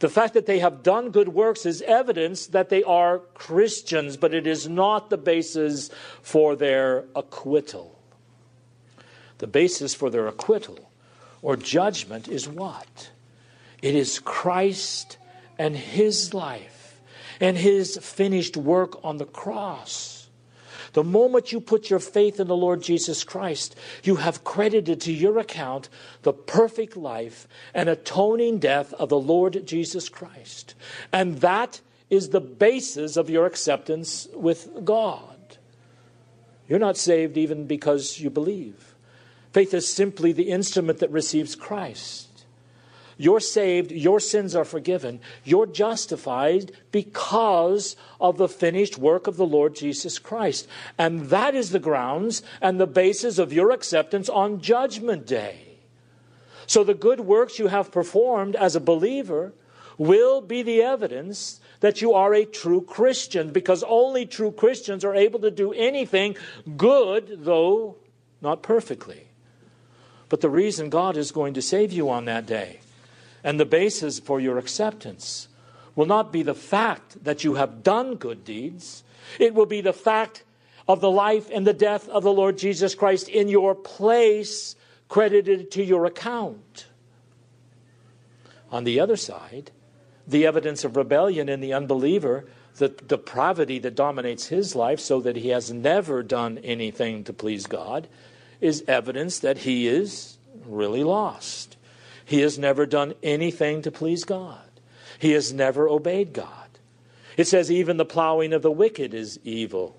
The 0.00 0.08
fact 0.08 0.34
that 0.34 0.46
they 0.46 0.58
have 0.58 0.82
done 0.82 1.10
good 1.10 1.28
works 1.28 1.64
is 1.64 1.80
evidence 1.82 2.48
that 2.48 2.68
they 2.68 2.82
are 2.82 3.20
Christians, 3.34 4.16
but 4.16 4.34
it 4.34 4.46
is 4.46 4.68
not 4.68 5.08
the 5.08 5.16
basis 5.16 5.90
for 6.20 6.56
their 6.56 7.04
acquittal. 7.14 7.98
The 9.38 9.46
basis 9.46 9.94
for 9.94 10.10
their 10.10 10.26
acquittal 10.26 10.90
or 11.42 11.56
judgment 11.56 12.28
is 12.28 12.48
what? 12.48 13.10
It 13.82 13.94
is 13.94 14.18
Christ 14.18 15.18
and 15.58 15.76
His 15.76 16.34
life 16.34 17.00
and 17.40 17.56
His 17.56 17.98
finished 17.98 18.56
work 18.56 19.02
on 19.04 19.18
the 19.18 19.26
cross. 19.26 20.13
The 20.94 21.04
moment 21.04 21.52
you 21.52 21.60
put 21.60 21.90
your 21.90 21.98
faith 21.98 22.40
in 22.40 22.46
the 22.46 22.56
Lord 22.56 22.80
Jesus 22.82 23.24
Christ, 23.24 23.76
you 24.04 24.16
have 24.16 24.44
credited 24.44 25.00
to 25.02 25.12
your 25.12 25.38
account 25.38 25.88
the 26.22 26.32
perfect 26.32 26.96
life 26.96 27.46
and 27.74 27.88
atoning 27.88 28.58
death 28.58 28.94
of 28.94 29.08
the 29.08 29.18
Lord 29.18 29.66
Jesus 29.66 30.08
Christ. 30.08 30.74
And 31.12 31.40
that 31.40 31.80
is 32.10 32.30
the 32.30 32.40
basis 32.40 33.16
of 33.16 33.28
your 33.28 33.44
acceptance 33.44 34.28
with 34.34 34.84
God. 34.84 35.58
You're 36.68 36.78
not 36.78 36.96
saved 36.96 37.36
even 37.36 37.66
because 37.66 38.20
you 38.20 38.30
believe. 38.30 38.94
Faith 39.52 39.74
is 39.74 39.92
simply 39.92 40.32
the 40.32 40.50
instrument 40.50 41.00
that 41.00 41.10
receives 41.10 41.54
Christ. 41.54 42.33
You're 43.16 43.40
saved, 43.40 43.92
your 43.92 44.20
sins 44.20 44.54
are 44.54 44.64
forgiven, 44.64 45.20
you're 45.44 45.66
justified 45.66 46.72
because 46.90 47.96
of 48.20 48.38
the 48.38 48.48
finished 48.48 48.98
work 48.98 49.26
of 49.26 49.36
the 49.36 49.46
Lord 49.46 49.74
Jesus 49.74 50.18
Christ. 50.18 50.66
And 50.98 51.28
that 51.30 51.54
is 51.54 51.70
the 51.70 51.78
grounds 51.78 52.42
and 52.60 52.80
the 52.80 52.86
basis 52.86 53.38
of 53.38 53.52
your 53.52 53.70
acceptance 53.70 54.28
on 54.28 54.60
Judgment 54.60 55.26
Day. 55.26 55.60
So 56.66 56.82
the 56.82 56.94
good 56.94 57.20
works 57.20 57.58
you 57.58 57.68
have 57.68 57.92
performed 57.92 58.56
as 58.56 58.74
a 58.74 58.80
believer 58.80 59.52
will 59.98 60.40
be 60.40 60.62
the 60.62 60.82
evidence 60.82 61.60
that 61.80 62.00
you 62.00 62.14
are 62.14 62.34
a 62.34 62.44
true 62.44 62.80
Christian 62.80 63.50
because 63.50 63.84
only 63.84 64.26
true 64.26 64.50
Christians 64.50 65.04
are 65.04 65.14
able 65.14 65.38
to 65.40 65.50
do 65.50 65.72
anything 65.72 66.36
good, 66.76 67.44
though 67.44 67.96
not 68.40 68.62
perfectly. 68.62 69.28
But 70.28 70.40
the 70.40 70.50
reason 70.50 70.88
God 70.88 71.16
is 71.16 71.30
going 71.30 71.54
to 71.54 71.62
save 71.62 71.92
you 71.92 72.10
on 72.10 72.24
that 72.24 72.46
day 72.46 72.80
and 73.44 73.60
the 73.60 73.66
basis 73.66 74.18
for 74.18 74.40
your 74.40 74.58
acceptance 74.58 75.48
will 75.94 76.06
not 76.06 76.32
be 76.32 76.42
the 76.42 76.54
fact 76.54 77.22
that 77.22 77.44
you 77.44 77.54
have 77.54 77.84
done 77.84 78.16
good 78.16 78.44
deeds, 78.44 79.04
it 79.38 79.54
will 79.54 79.66
be 79.66 79.80
the 79.80 79.92
fact 79.92 80.42
of 80.88 81.00
the 81.00 81.10
life 81.10 81.48
and 81.52 81.66
the 81.66 81.72
death 81.72 82.08
of 82.08 82.24
the 82.24 82.32
Lord 82.32 82.58
Jesus 82.58 82.94
Christ 82.94 83.28
in 83.28 83.48
your 83.48 83.74
place, 83.74 84.74
credited 85.08 85.70
to 85.72 85.84
your 85.84 86.06
account. 86.06 86.86
On 88.72 88.84
the 88.84 88.98
other 88.98 89.16
side, 89.16 89.70
the 90.26 90.46
evidence 90.46 90.84
of 90.84 90.96
rebellion 90.96 91.48
in 91.48 91.60
the 91.60 91.72
unbeliever, 91.72 92.46
the 92.76 92.88
depravity 92.88 93.78
that 93.78 93.94
dominates 93.94 94.48
his 94.48 94.74
life, 94.74 94.98
so 94.98 95.20
that 95.20 95.36
he 95.36 95.50
has 95.50 95.72
never 95.72 96.22
done 96.22 96.58
anything 96.58 97.22
to 97.24 97.32
please 97.32 97.66
God, 97.66 98.08
is 98.60 98.82
evidence 98.88 99.38
that 99.38 99.58
he 99.58 99.86
is 99.86 100.38
really 100.66 101.04
lost. 101.04 101.76
He 102.24 102.40
has 102.40 102.58
never 102.58 102.86
done 102.86 103.14
anything 103.22 103.82
to 103.82 103.90
please 103.90 104.24
God. 104.24 104.60
He 105.18 105.32
has 105.32 105.52
never 105.52 105.88
obeyed 105.88 106.32
God. 106.32 106.48
It 107.36 107.46
says, 107.46 107.70
even 107.70 107.96
the 107.96 108.04
plowing 108.04 108.52
of 108.52 108.62
the 108.62 108.70
wicked 108.70 109.12
is 109.12 109.40
evil. 109.44 109.96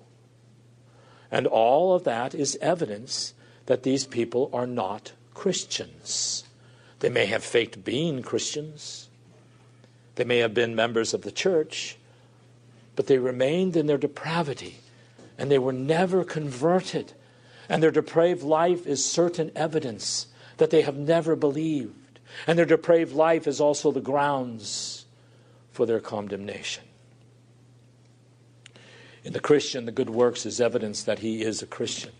And 1.30 1.46
all 1.46 1.94
of 1.94 2.04
that 2.04 2.34
is 2.34 2.58
evidence 2.60 3.34
that 3.66 3.82
these 3.82 4.06
people 4.06 4.50
are 4.52 4.66
not 4.66 5.12
Christians. 5.34 6.44
They 7.00 7.10
may 7.10 7.26
have 7.26 7.44
faked 7.44 7.84
being 7.84 8.22
Christians, 8.22 9.08
they 10.14 10.24
may 10.24 10.38
have 10.38 10.54
been 10.54 10.74
members 10.74 11.12
of 11.12 11.22
the 11.22 11.30
church, 11.30 11.98
but 12.94 13.06
they 13.06 13.18
remained 13.18 13.76
in 13.76 13.86
their 13.86 13.98
depravity 13.98 14.78
and 15.36 15.50
they 15.50 15.58
were 15.58 15.72
never 15.72 16.24
converted. 16.24 17.12
And 17.68 17.82
their 17.82 17.90
depraved 17.90 18.42
life 18.42 18.86
is 18.86 19.04
certain 19.04 19.50
evidence 19.54 20.28
that 20.56 20.70
they 20.70 20.82
have 20.82 20.96
never 20.96 21.36
believed. 21.36 22.05
And 22.46 22.58
their 22.58 22.66
depraved 22.66 23.12
life 23.12 23.46
is 23.46 23.60
also 23.60 23.90
the 23.90 24.00
grounds 24.00 25.06
for 25.72 25.86
their 25.86 26.00
condemnation. 26.00 26.84
In 29.24 29.32
the 29.32 29.40
Christian, 29.40 29.86
the 29.86 29.92
good 29.92 30.10
works 30.10 30.46
is 30.46 30.60
evidence 30.60 31.02
that 31.02 31.18
he 31.18 31.42
is 31.42 31.60
a 31.60 31.66
Christian. 31.66 32.12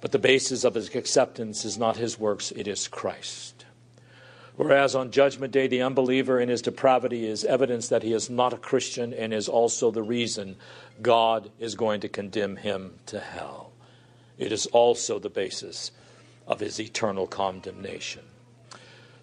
But 0.00 0.12
the 0.12 0.18
basis 0.18 0.64
of 0.64 0.74
his 0.74 0.94
acceptance 0.94 1.64
is 1.64 1.78
not 1.78 1.96
his 1.96 2.18
works, 2.18 2.52
it 2.52 2.66
is 2.66 2.88
Christ. 2.88 3.64
Whereas 4.56 4.96
on 4.96 5.12
Judgment 5.12 5.52
Day, 5.52 5.68
the 5.68 5.82
unbeliever 5.82 6.40
in 6.40 6.48
his 6.48 6.62
depravity 6.62 7.24
is 7.24 7.44
evidence 7.44 7.88
that 7.88 8.02
he 8.02 8.12
is 8.12 8.28
not 8.28 8.52
a 8.52 8.58
Christian 8.58 9.14
and 9.14 9.32
is 9.32 9.48
also 9.48 9.92
the 9.92 10.02
reason 10.02 10.56
God 11.00 11.52
is 11.60 11.76
going 11.76 12.00
to 12.00 12.08
condemn 12.08 12.56
him 12.56 12.94
to 13.06 13.20
hell. 13.20 13.70
It 14.36 14.50
is 14.50 14.66
also 14.66 15.20
the 15.20 15.30
basis 15.30 15.92
of 16.48 16.58
his 16.58 16.80
eternal 16.80 17.28
condemnation. 17.28 18.22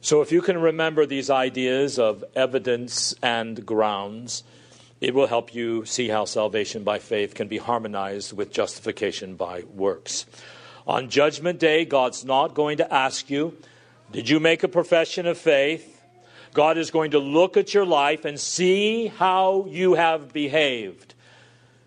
So, 0.05 0.21
if 0.21 0.31
you 0.31 0.43
can 0.43 0.61
remember 0.61 1.07
these 1.07 1.31
ideas 1.31 1.97
of 1.97 2.23
evidence 2.35 3.15
and 3.23 3.65
grounds, 3.65 4.43
it 5.01 5.15
will 5.15 5.25
help 5.25 5.55
you 5.55 5.83
see 5.85 6.09
how 6.09 6.25
salvation 6.25 6.83
by 6.83 6.99
faith 6.99 7.33
can 7.33 7.47
be 7.47 7.57
harmonized 7.57 8.31
with 8.31 8.51
justification 8.51 9.33
by 9.35 9.63
works. 9.73 10.27
On 10.85 11.09
Judgment 11.09 11.57
Day, 11.57 11.85
God's 11.85 12.23
not 12.23 12.53
going 12.53 12.77
to 12.77 12.93
ask 12.93 13.31
you, 13.31 13.57
Did 14.11 14.29
you 14.29 14.39
make 14.39 14.61
a 14.61 14.67
profession 14.67 15.25
of 15.25 15.39
faith? 15.39 16.03
God 16.53 16.77
is 16.77 16.91
going 16.91 17.09
to 17.09 17.19
look 17.19 17.57
at 17.57 17.73
your 17.73 17.87
life 17.87 18.25
and 18.25 18.39
see 18.39 19.07
how 19.07 19.65
you 19.67 19.95
have 19.95 20.31
behaved. 20.31 21.15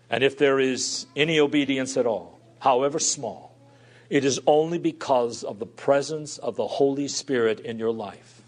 And 0.09 0.25
if 0.25 0.37
there 0.37 0.59
is 0.59 1.05
any 1.15 1.39
obedience 1.39 1.95
at 1.95 2.05
all, 2.05 2.37
however 2.59 2.99
small, 2.99 3.48
it 4.09 4.25
is 4.25 4.39
only 4.47 4.79
because 4.79 5.43
of 5.43 5.59
the 5.59 5.65
presence 5.65 6.37
of 6.37 6.55
the 6.55 6.67
Holy 6.67 7.07
Spirit 7.07 7.59
in 7.59 7.77
your 7.77 7.91
life. 7.91 8.41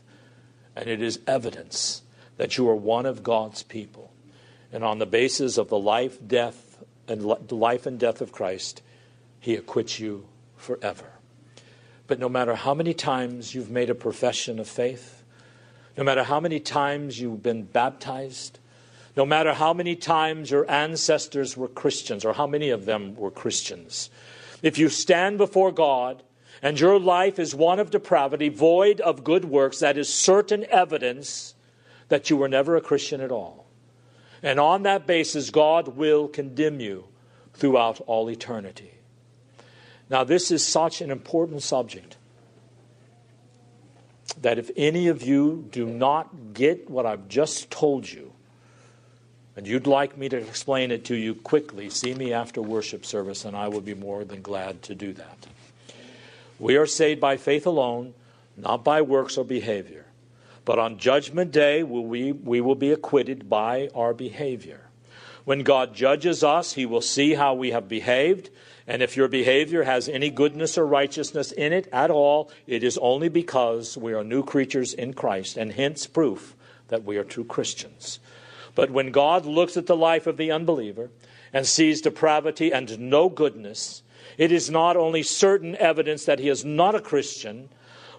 And 0.75 0.89
it 0.89 1.01
is 1.01 1.19
evidence 1.27 2.01
that 2.37 2.57
you 2.57 2.67
are 2.69 2.75
one 2.75 3.05
of 3.05 3.23
God's 3.23 3.63
people. 3.63 4.11
And 4.71 4.83
on 4.83 4.99
the 4.99 5.05
basis 5.05 5.57
of 5.57 5.69
the 5.69 5.77
life, 5.77 6.17
death, 6.25 6.83
and 7.07 7.23
life 7.51 7.85
and 7.85 7.99
death 7.99 8.21
of 8.21 8.31
Christ, 8.31 8.81
he 9.39 9.55
acquits 9.55 9.99
you 9.99 10.25
forever. 10.55 11.11
But 12.07 12.19
no 12.19 12.29
matter 12.29 12.55
how 12.55 12.73
many 12.73 12.93
times 12.93 13.53
you've 13.53 13.69
made 13.69 13.89
a 13.89 13.95
profession 13.95 14.59
of 14.59 14.67
faith, 14.67 15.23
no 15.97 16.03
matter 16.03 16.23
how 16.23 16.39
many 16.39 16.59
times 16.59 17.19
you've 17.19 17.43
been 17.43 17.63
baptized, 17.63 18.59
no 19.15 19.25
matter 19.25 19.53
how 19.53 19.73
many 19.73 19.95
times 19.95 20.51
your 20.51 20.69
ancestors 20.71 21.57
were 21.57 21.67
Christians, 21.67 22.23
or 22.23 22.33
how 22.33 22.47
many 22.47 22.69
of 22.69 22.85
them 22.85 23.15
were 23.15 23.31
Christians, 23.31 24.09
if 24.61 24.77
you 24.77 24.89
stand 24.89 25.37
before 25.37 25.71
God 25.71 26.23
and 26.61 26.79
your 26.79 26.99
life 26.99 27.39
is 27.39 27.55
one 27.55 27.79
of 27.79 27.91
depravity, 27.91 28.49
void 28.49 29.01
of 29.01 29.23
good 29.23 29.45
works, 29.45 29.79
that 29.79 29.97
is 29.97 30.13
certain 30.13 30.65
evidence 30.69 31.55
that 32.09 32.29
you 32.29 32.37
were 32.37 32.49
never 32.49 32.75
a 32.75 32.81
Christian 32.81 33.21
at 33.21 33.31
all. 33.31 33.65
And 34.43 34.59
on 34.59 34.83
that 34.83 35.07
basis, 35.07 35.49
God 35.49 35.89
will 35.89 36.27
condemn 36.27 36.79
you 36.79 37.05
throughout 37.53 38.01
all 38.01 38.29
eternity. 38.29 38.91
Now, 40.09 40.23
this 40.23 40.51
is 40.51 40.65
such 40.65 41.01
an 41.01 41.09
important 41.09 41.63
subject 41.63 42.17
that 44.41 44.57
if 44.57 44.71
any 44.75 45.07
of 45.07 45.23
you 45.23 45.67
do 45.71 45.85
not 45.85 46.53
get 46.53 46.89
what 46.89 47.05
I've 47.05 47.27
just 47.27 47.69
told 47.69 48.09
you, 48.11 48.33
and 49.61 49.67
you'd 49.67 49.85
like 49.85 50.17
me 50.17 50.27
to 50.27 50.37
explain 50.37 50.89
it 50.89 51.05
to 51.05 51.15
you 51.15 51.35
quickly, 51.35 51.87
see 51.91 52.15
me 52.15 52.33
after 52.33 52.63
worship 52.63 53.05
service, 53.05 53.45
and 53.45 53.55
I 53.55 53.67
will 53.67 53.79
be 53.79 53.93
more 53.93 54.23
than 54.23 54.41
glad 54.41 54.81
to 54.81 54.95
do 54.95 55.13
that. 55.13 55.45
We 56.57 56.77
are 56.77 56.87
saved 56.87 57.21
by 57.21 57.37
faith 57.37 57.67
alone, 57.67 58.15
not 58.57 58.83
by 58.83 59.03
works 59.03 59.37
or 59.37 59.45
behavior. 59.45 60.07
But 60.65 60.79
on 60.79 60.97
Judgment 60.97 61.51
Day, 61.51 61.83
we, 61.83 62.31
we 62.31 62.59
will 62.59 62.73
be 62.73 62.91
acquitted 62.91 63.49
by 63.49 63.89
our 63.93 64.15
behavior. 64.15 64.81
When 65.45 65.61
God 65.61 65.93
judges 65.93 66.43
us, 66.43 66.73
He 66.73 66.87
will 66.87 66.99
see 66.99 67.35
how 67.35 67.53
we 67.53 67.69
have 67.69 67.87
behaved. 67.87 68.49
And 68.87 69.03
if 69.03 69.15
your 69.15 69.27
behavior 69.27 69.83
has 69.83 70.09
any 70.09 70.31
goodness 70.31 70.75
or 70.75 70.87
righteousness 70.87 71.51
in 71.51 71.71
it 71.71 71.87
at 71.93 72.09
all, 72.09 72.49
it 72.65 72.83
is 72.83 72.97
only 72.97 73.29
because 73.29 73.95
we 73.95 74.13
are 74.13 74.23
new 74.23 74.41
creatures 74.41 74.95
in 74.95 75.13
Christ, 75.13 75.55
and 75.55 75.71
hence 75.71 76.07
proof 76.07 76.55
that 76.87 77.03
we 77.03 77.17
are 77.17 77.23
true 77.23 77.45
Christians. 77.45 78.17
But 78.75 78.91
when 78.91 79.11
God 79.11 79.45
looks 79.45 79.77
at 79.77 79.87
the 79.87 79.95
life 79.95 80.27
of 80.27 80.37
the 80.37 80.51
unbeliever 80.51 81.09
and 81.53 81.65
sees 81.65 82.01
depravity 82.01 82.71
and 82.71 82.99
no 82.99 83.29
goodness, 83.29 84.01
it 84.37 84.51
is 84.51 84.69
not 84.69 84.95
only 84.95 85.23
certain 85.23 85.75
evidence 85.75 86.25
that 86.25 86.39
he 86.39 86.49
is 86.49 86.63
not 86.63 86.95
a 86.95 87.01
Christian, 87.01 87.69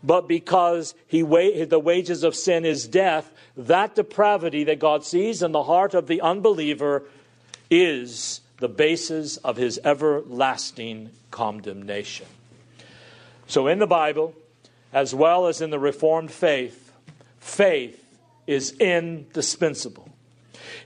but 0.03 0.29
because 0.29 0.95
he 1.07 1.23
the 1.23 1.81
wages 1.83 2.23
of 2.23 2.35
sin 2.35 2.65
is 2.65 2.89
death, 2.89 3.33
that 3.57 3.95
depravity 3.95 4.65
that 4.65 4.79
God 4.79 5.05
sees 5.05 5.43
in 5.43 5.53
the 5.53 5.63
heart 5.63 5.95
of 5.95 6.07
the 6.07 6.21
unbeliever 6.21 7.05
is 7.71 8.41
the 8.59 8.69
basis 8.69 9.39
of 9.39 9.57
his 9.57 9.81
everlasting 9.85 11.11
condemnation. 11.31 12.27
So, 13.47 13.67
in 13.67 13.79
the 13.79 13.87
Bible, 13.87 14.35
as 14.93 15.15
well 15.15 15.47
as 15.47 15.61
in 15.61 15.71
the 15.71 15.79
Reformed 15.79 16.31
faith, 16.31 16.93
faith 17.39 18.03
is 18.47 18.73
indispensable. 18.79 20.09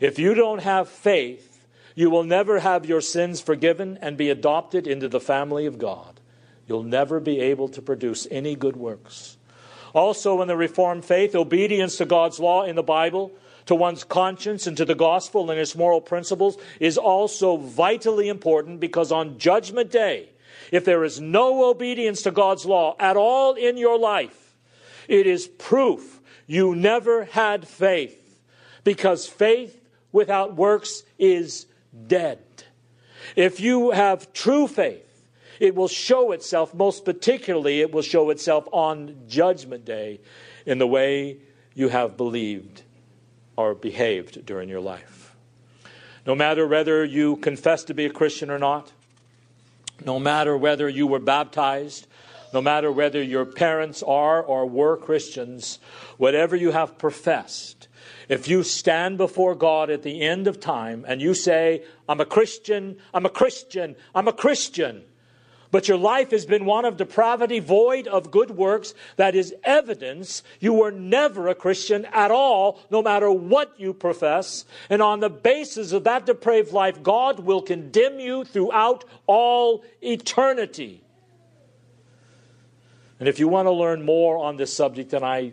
If 0.00 0.18
you 0.18 0.34
don't 0.34 0.62
have 0.62 0.88
faith, 0.88 1.66
you 1.94 2.10
will 2.10 2.24
never 2.24 2.60
have 2.60 2.86
your 2.86 3.00
sins 3.00 3.40
forgiven 3.40 3.98
and 4.02 4.16
be 4.16 4.30
adopted 4.30 4.86
into 4.86 5.08
the 5.08 5.20
family 5.20 5.66
of 5.66 5.78
God. 5.78 6.20
You'll 6.66 6.82
never 6.82 7.20
be 7.20 7.40
able 7.40 7.68
to 7.68 7.82
produce 7.82 8.26
any 8.30 8.54
good 8.54 8.76
works. 8.76 9.36
Also, 9.94 10.42
in 10.42 10.48
the 10.48 10.56
Reformed 10.56 11.04
faith, 11.04 11.34
obedience 11.34 11.96
to 11.96 12.04
God's 12.04 12.38
law 12.38 12.64
in 12.64 12.76
the 12.76 12.82
Bible 12.82 13.32
to 13.64 13.74
one's 13.74 14.04
conscience 14.04 14.66
and 14.66 14.76
to 14.76 14.84
the 14.84 14.94
gospel 14.94 15.50
and 15.50 15.58
its 15.58 15.74
moral 15.74 16.00
principles 16.00 16.58
is 16.80 16.98
also 16.98 17.56
vitally 17.56 18.28
important 18.28 18.78
because 18.78 19.10
on 19.10 19.38
Judgment 19.38 19.90
Day, 19.90 20.28
if 20.70 20.84
there 20.84 21.04
is 21.04 21.20
no 21.20 21.70
obedience 21.70 22.22
to 22.22 22.30
God's 22.30 22.66
law 22.66 22.96
at 22.98 23.16
all 23.16 23.54
in 23.54 23.76
your 23.76 23.98
life, 23.98 24.54
it 25.08 25.26
is 25.26 25.46
proof 25.46 26.20
you 26.46 26.74
never 26.74 27.24
had 27.24 27.66
faith 27.66 28.25
because 28.86 29.26
faith 29.26 29.82
without 30.12 30.54
works 30.54 31.02
is 31.18 31.66
dead. 32.06 32.38
If 33.34 33.58
you 33.58 33.90
have 33.90 34.32
true 34.32 34.68
faith, 34.68 35.02
it 35.58 35.74
will 35.74 35.88
show 35.88 36.30
itself, 36.30 36.72
most 36.72 37.04
particularly, 37.04 37.80
it 37.80 37.90
will 37.90 38.02
show 38.02 38.30
itself 38.30 38.68
on 38.70 39.24
Judgment 39.26 39.84
Day 39.84 40.20
in 40.64 40.78
the 40.78 40.86
way 40.86 41.38
you 41.74 41.88
have 41.88 42.16
believed 42.16 42.82
or 43.56 43.74
behaved 43.74 44.46
during 44.46 44.68
your 44.68 44.80
life. 44.80 45.34
No 46.24 46.36
matter 46.36 46.64
whether 46.64 47.04
you 47.04 47.38
confess 47.38 47.82
to 47.84 47.94
be 47.94 48.04
a 48.04 48.10
Christian 48.10 48.52
or 48.52 48.58
not, 48.60 48.92
no 50.04 50.20
matter 50.20 50.56
whether 50.56 50.88
you 50.88 51.08
were 51.08 51.18
baptized, 51.18 52.06
no 52.54 52.62
matter 52.62 52.92
whether 52.92 53.20
your 53.20 53.46
parents 53.46 54.04
are 54.04 54.40
or 54.40 54.64
were 54.64 54.96
Christians, 54.96 55.80
whatever 56.18 56.54
you 56.54 56.70
have 56.70 56.98
professed, 56.98 57.88
if 58.28 58.48
you 58.48 58.62
stand 58.62 59.18
before 59.18 59.54
God 59.54 59.90
at 59.90 60.02
the 60.02 60.22
end 60.22 60.46
of 60.46 60.60
time 60.60 61.04
and 61.06 61.20
you 61.20 61.34
say, 61.34 61.84
I'm 62.08 62.20
a 62.20 62.24
Christian, 62.24 62.96
I'm 63.14 63.26
a 63.26 63.30
Christian, 63.30 63.96
I'm 64.14 64.28
a 64.28 64.32
Christian, 64.32 65.04
but 65.70 65.88
your 65.88 65.98
life 65.98 66.30
has 66.30 66.46
been 66.46 66.64
one 66.64 66.84
of 66.84 66.96
depravity, 66.96 67.58
void 67.58 68.06
of 68.06 68.30
good 68.30 68.50
works, 68.50 68.94
that 69.16 69.34
is 69.34 69.54
evidence 69.64 70.42
you 70.60 70.72
were 70.72 70.90
never 70.90 71.48
a 71.48 71.54
Christian 71.54 72.04
at 72.06 72.30
all, 72.30 72.80
no 72.90 73.02
matter 73.02 73.30
what 73.30 73.74
you 73.78 73.92
profess. 73.92 74.64
And 74.88 75.02
on 75.02 75.20
the 75.20 75.30
basis 75.30 75.92
of 75.92 76.04
that 76.04 76.26
depraved 76.26 76.72
life, 76.72 77.02
God 77.02 77.40
will 77.40 77.62
condemn 77.62 78.20
you 78.20 78.44
throughout 78.44 79.04
all 79.26 79.84
eternity. 80.00 81.02
And 83.18 83.28
if 83.28 83.38
you 83.38 83.48
want 83.48 83.66
to 83.66 83.72
learn 83.72 84.04
more 84.04 84.38
on 84.38 84.56
this 84.56 84.72
subject, 84.72 85.10
then 85.10 85.24
I, 85.24 85.52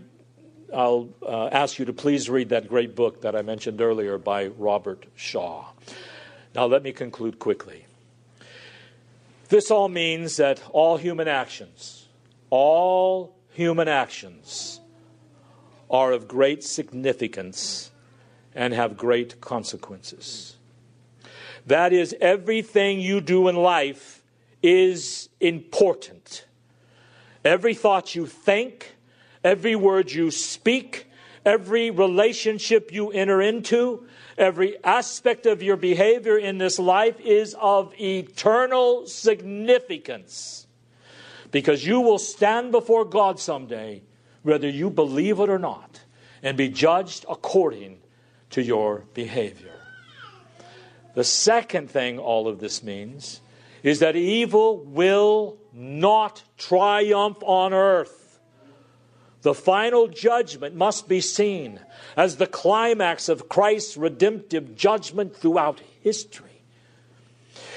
I'll 0.73 1.10
uh, 1.26 1.47
ask 1.52 1.80
you 1.80 1.86
to 1.86 1.93
please 1.93 2.30
read 2.30 2.49
that 2.49 2.67
great 2.67 2.95
book 2.95 3.21
that 3.21 3.36
I 3.36 3.41
mentioned 3.41 3.82
earlier 3.82 4.17
by 4.17 4.47
Robert 4.47 5.06
Shaw. 5.15 5.65
Now, 6.56 6.65
let 6.65 6.84
me 6.84 6.91
conclude 6.91 7.39
quickly. 7.39 7.86
This 9.49 9.71
all 9.71 9.89
means 9.89 10.38
that 10.38 10.62
all 10.71 10.97
human 10.97 11.28
actions, 11.28 12.08
all 12.49 13.36
human 13.52 13.88
actions 13.88 14.80
are 15.89 16.12
of 16.12 16.28
great 16.28 16.63
significance 16.63 17.91
and 18.56 18.73
have 18.73 18.97
great 18.97 19.41
consequences. 19.41 20.56
That 21.65 21.93
is, 21.93 22.15
everything 22.19 22.99
you 22.99 23.21
do 23.21 23.47
in 23.47 23.56
life 23.56 24.23
is 24.62 25.30
important. 25.39 26.45
Every 27.45 27.73
thought 27.73 28.15
you 28.15 28.26
think, 28.26 28.93
every 29.44 29.76
word 29.76 30.12
you 30.12 30.32
speak, 30.32 31.08
every 31.46 31.92
relationship 31.92 32.92
you 32.92 33.12
enter 33.12 33.42
into, 33.42 34.08
Every 34.38 34.84
aspect 34.84 35.46
of 35.46 35.62
your 35.62 35.78
behavior 35.78 36.38
in 36.38 36.58
this 36.58 36.80
life 36.80 37.20
is 37.20 37.56
of 37.60 37.94
eternal 38.00 39.06
significance 39.06 40.66
because 41.52 41.86
you 41.86 42.02
will 42.02 42.18
stand 42.18 42.72
before 42.72 43.06
God 43.06 43.40
someday, 43.40 44.02
whether 44.42 44.68
you 44.68 44.90
believe 44.90 45.40
it 45.40 45.50
or 45.50 45.60
not, 45.60 46.02
and 46.42 46.58
be 46.58 46.68
judged 46.68 47.26
according 47.30 48.00
to 48.50 48.64
your 48.64 49.06
behavior. 49.14 49.80
The 51.14 51.24
second 51.24 51.92
thing 51.92 52.18
all 52.18 52.48
of 52.48 52.60
this 52.60 52.82
means 52.82 53.40
is 53.84 54.00
that 54.00 54.16
evil 54.16 54.84
will 54.84 55.60
not 55.72 56.42
triumph 56.58 57.38
on 57.44 57.72
earth. 57.72 58.23
The 59.44 59.54
final 59.54 60.08
judgment 60.08 60.74
must 60.74 61.10
be 61.10 61.20
seen 61.20 61.82
as 62.16 62.38
the 62.38 62.48
climax 62.48 63.28
of 63.28 63.50
Christ's 63.50 63.98
redemptive 63.98 64.76
judgment 64.76 65.36
throughout 65.36 65.82
history. 66.02 66.62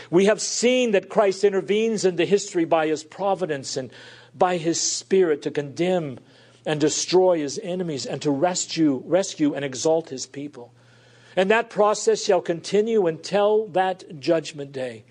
We 0.08 0.26
have 0.26 0.40
seen 0.40 0.92
that 0.92 1.08
Christ 1.08 1.42
intervenes 1.42 2.04
into 2.04 2.24
history 2.24 2.64
by 2.64 2.86
his 2.86 3.02
providence 3.02 3.76
and 3.76 3.90
by 4.32 4.58
his 4.58 4.80
spirit 4.80 5.42
to 5.42 5.50
condemn 5.50 6.20
and 6.64 6.80
destroy 6.80 7.38
his 7.38 7.58
enemies 7.60 8.06
and 8.06 8.22
to 8.22 8.30
rescue, 8.30 9.02
rescue 9.04 9.52
and 9.52 9.64
exalt 9.64 10.10
his 10.10 10.24
people. 10.24 10.72
And 11.34 11.50
that 11.50 11.68
process 11.68 12.24
shall 12.24 12.40
continue 12.40 13.08
until 13.08 13.66
that 13.68 14.20
judgment 14.20 14.70
day 14.70 15.04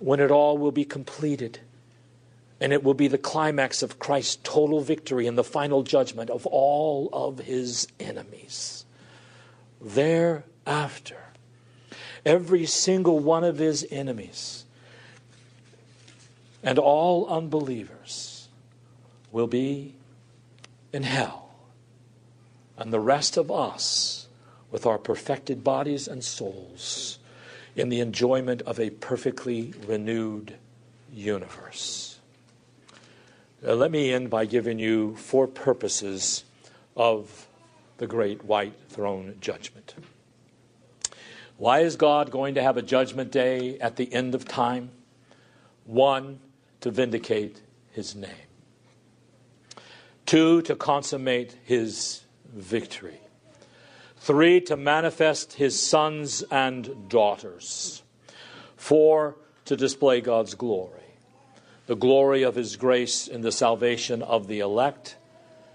when 0.00 0.20
it 0.20 0.30
all 0.30 0.58
will 0.58 0.70
be 0.70 0.84
completed 0.84 1.60
and 2.60 2.72
it 2.72 2.84
will 2.84 2.94
be 2.94 3.08
the 3.08 3.18
climax 3.18 3.82
of 3.82 3.98
Christ's 3.98 4.38
total 4.42 4.80
victory 4.80 5.26
and 5.26 5.38
the 5.38 5.44
final 5.44 5.82
judgment 5.82 6.28
of 6.28 6.46
all 6.46 7.08
of 7.12 7.38
his 7.38 7.88
enemies. 7.98 8.84
Thereafter, 9.80 11.16
every 12.26 12.66
single 12.66 13.18
one 13.18 13.44
of 13.44 13.58
his 13.58 13.86
enemies 13.90 14.64
and 16.62 16.78
all 16.78 17.26
unbelievers 17.28 18.48
will 19.32 19.46
be 19.46 19.94
in 20.92 21.02
hell. 21.02 21.48
And 22.76 22.92
the 22.92 23.00
rest 23.00 23.36
of 23.36 23.50
us, 23.50 24.28
with 24.70 24.86
our 24.86 24.98
perfected 24.98 25.64
bodies 25.64 26.08
and 26.08 26.22
souls, 26.22 27.18
in 27.76 27.88
the 27.88 28.00
enjoyment 28.00 28.62
of 28.62 28.80
a 28.80 28.90
perfectly 28.90 29.72
renewed 29.86 30.54
universe. 31.12 32.09
Uh, 33.62 33.74
let 33.74 33.90
me 33.90 34.10
end 34.10 34.30
by 34.30 34.46
giving 34.46 34.78
you 34.78 35.14
four 35.16 35.46
purposes 35.46 36.44
of 36.96 37.46
the 37.98 38.06
great 38.06 38.42
white 38.42 38.72
throne 38.88 39.36
judgment. 39.38 39.94
Why 41.58 41.80
is 41.80 41.96
God 41.96 42.30
going 42.30 42.54
to 42.54 42.62
have 42.62 42.78
a 42.78 42.82
judgment 42.82 43.30
day 43.30 43.78
at 43.78 43.96
the 43.96 44.10
end 44.14 44.34
of 44.34 44.48
time? 44.48 44.90
One, 45.84 46.40
to 46.80 46.90
vindicate 46.90 47.60
his 47.92 48.14
name. 48.14 48.30
Two, 50.24 50.62
to 50.62 50.74
consummate 50.74 51.54
his 51.62 52.22
victory. 52.54 53.20
Three, 54.16 54.62
to 54.62 54.76
manifest 54.76 55.54
his 55.54 55.78
sons 55.78 56.42
and 56.50 57.10
daughters. 57.10 58.02
Four, 58.76 59.36
to 59.66 59.76
display 59.76 60.22
God's 60.22 60.54
glory 60.54 61.00
the 61.90 61.96
glory 61.96 62.44
of 62.44 62.54
his 62.54 62.76
grace 62.76 63.26
in 63.26 63.40
the 63.40 63.50
salvation 63.50 64.22
of 64.22 64.46
the 64.46 64.60
elect, 64.60 65.16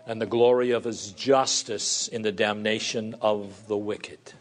and 0.06 0.22
the 0.22 0.26
glory 0.26 0.72
of 0.72 0.86
his 0.86 1.12
justice 1.12 2.08
in 2.08 2.22
the 2.22 2.32
damnation 2.32 3.14
of 3.20 3.68
the 3.68 3.76
wicked. 3.76 4.32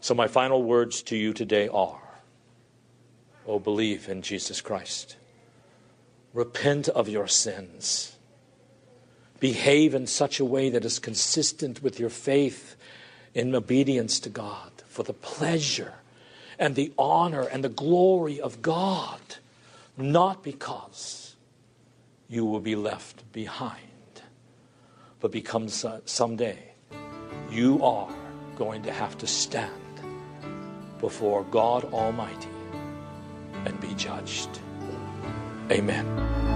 So, 0.00 0.14
my 0.14 0.28
final 0.28 0.62
words 0.62 1.02
to 1.02 1.16
you 1.16 1.32
today 1.32 1.66
are 1.66 2.00
Oh, 3.44 3.58
believe 3.58 4.08
in 4.08 4.22
Jesus 4.22 4.60
Christ. 4.60 5.16
Repent 6.32 6.88
of 6.90 7.08
your 7.08 7.26
sins. 7.26 8.14
Behave 9.40 9.96
in 9.96 10.06
such 10.06 10.38
a 10.38 10.44
way 10.44 10.70
that 10.70 10.84
is 10.84 11.00
consistent 11.00 11.82
with 11.82 11.98
your 11.98 12.08
faith 12.08 12.76
in 13.34 13.52
obedience 13.52 14.20
to 14.20 14.28
God 14.28 14.70
for 14.86 15.02
the 15.02 15.12
pleasure 15.12 15.94
and 16.56 16.76
the 16.76 16.92
honor 16.96 17.42
and 17.42 17.64
the 17.64 17.68
glory 17.68 18.40
of 18.40 18.62
God 18.62 19.18
not 19.96 20.42
because 20.42 21.36
you 22.28 22.44
will 22.44 22.60
be 22.60 22.76
left 22.76 23.30
behind, 23.32 23.80
but 25.20 25.32
because 25.32 25.84
someday 26.04 26.58
you 27.50 27.82
are 27.82 28.08
going 28.56 28.82
to 28.82 28.92
have 28.92 29.16
to 29.18 29.26
stand 29.26 29.72
before 31.00 31.44
God 31.44 31.84
Almighty 31.92 32.48
and 33.64 33.80
be 33.80 33.94
judged. 33.94 34.60
Amen. 35.70 36.55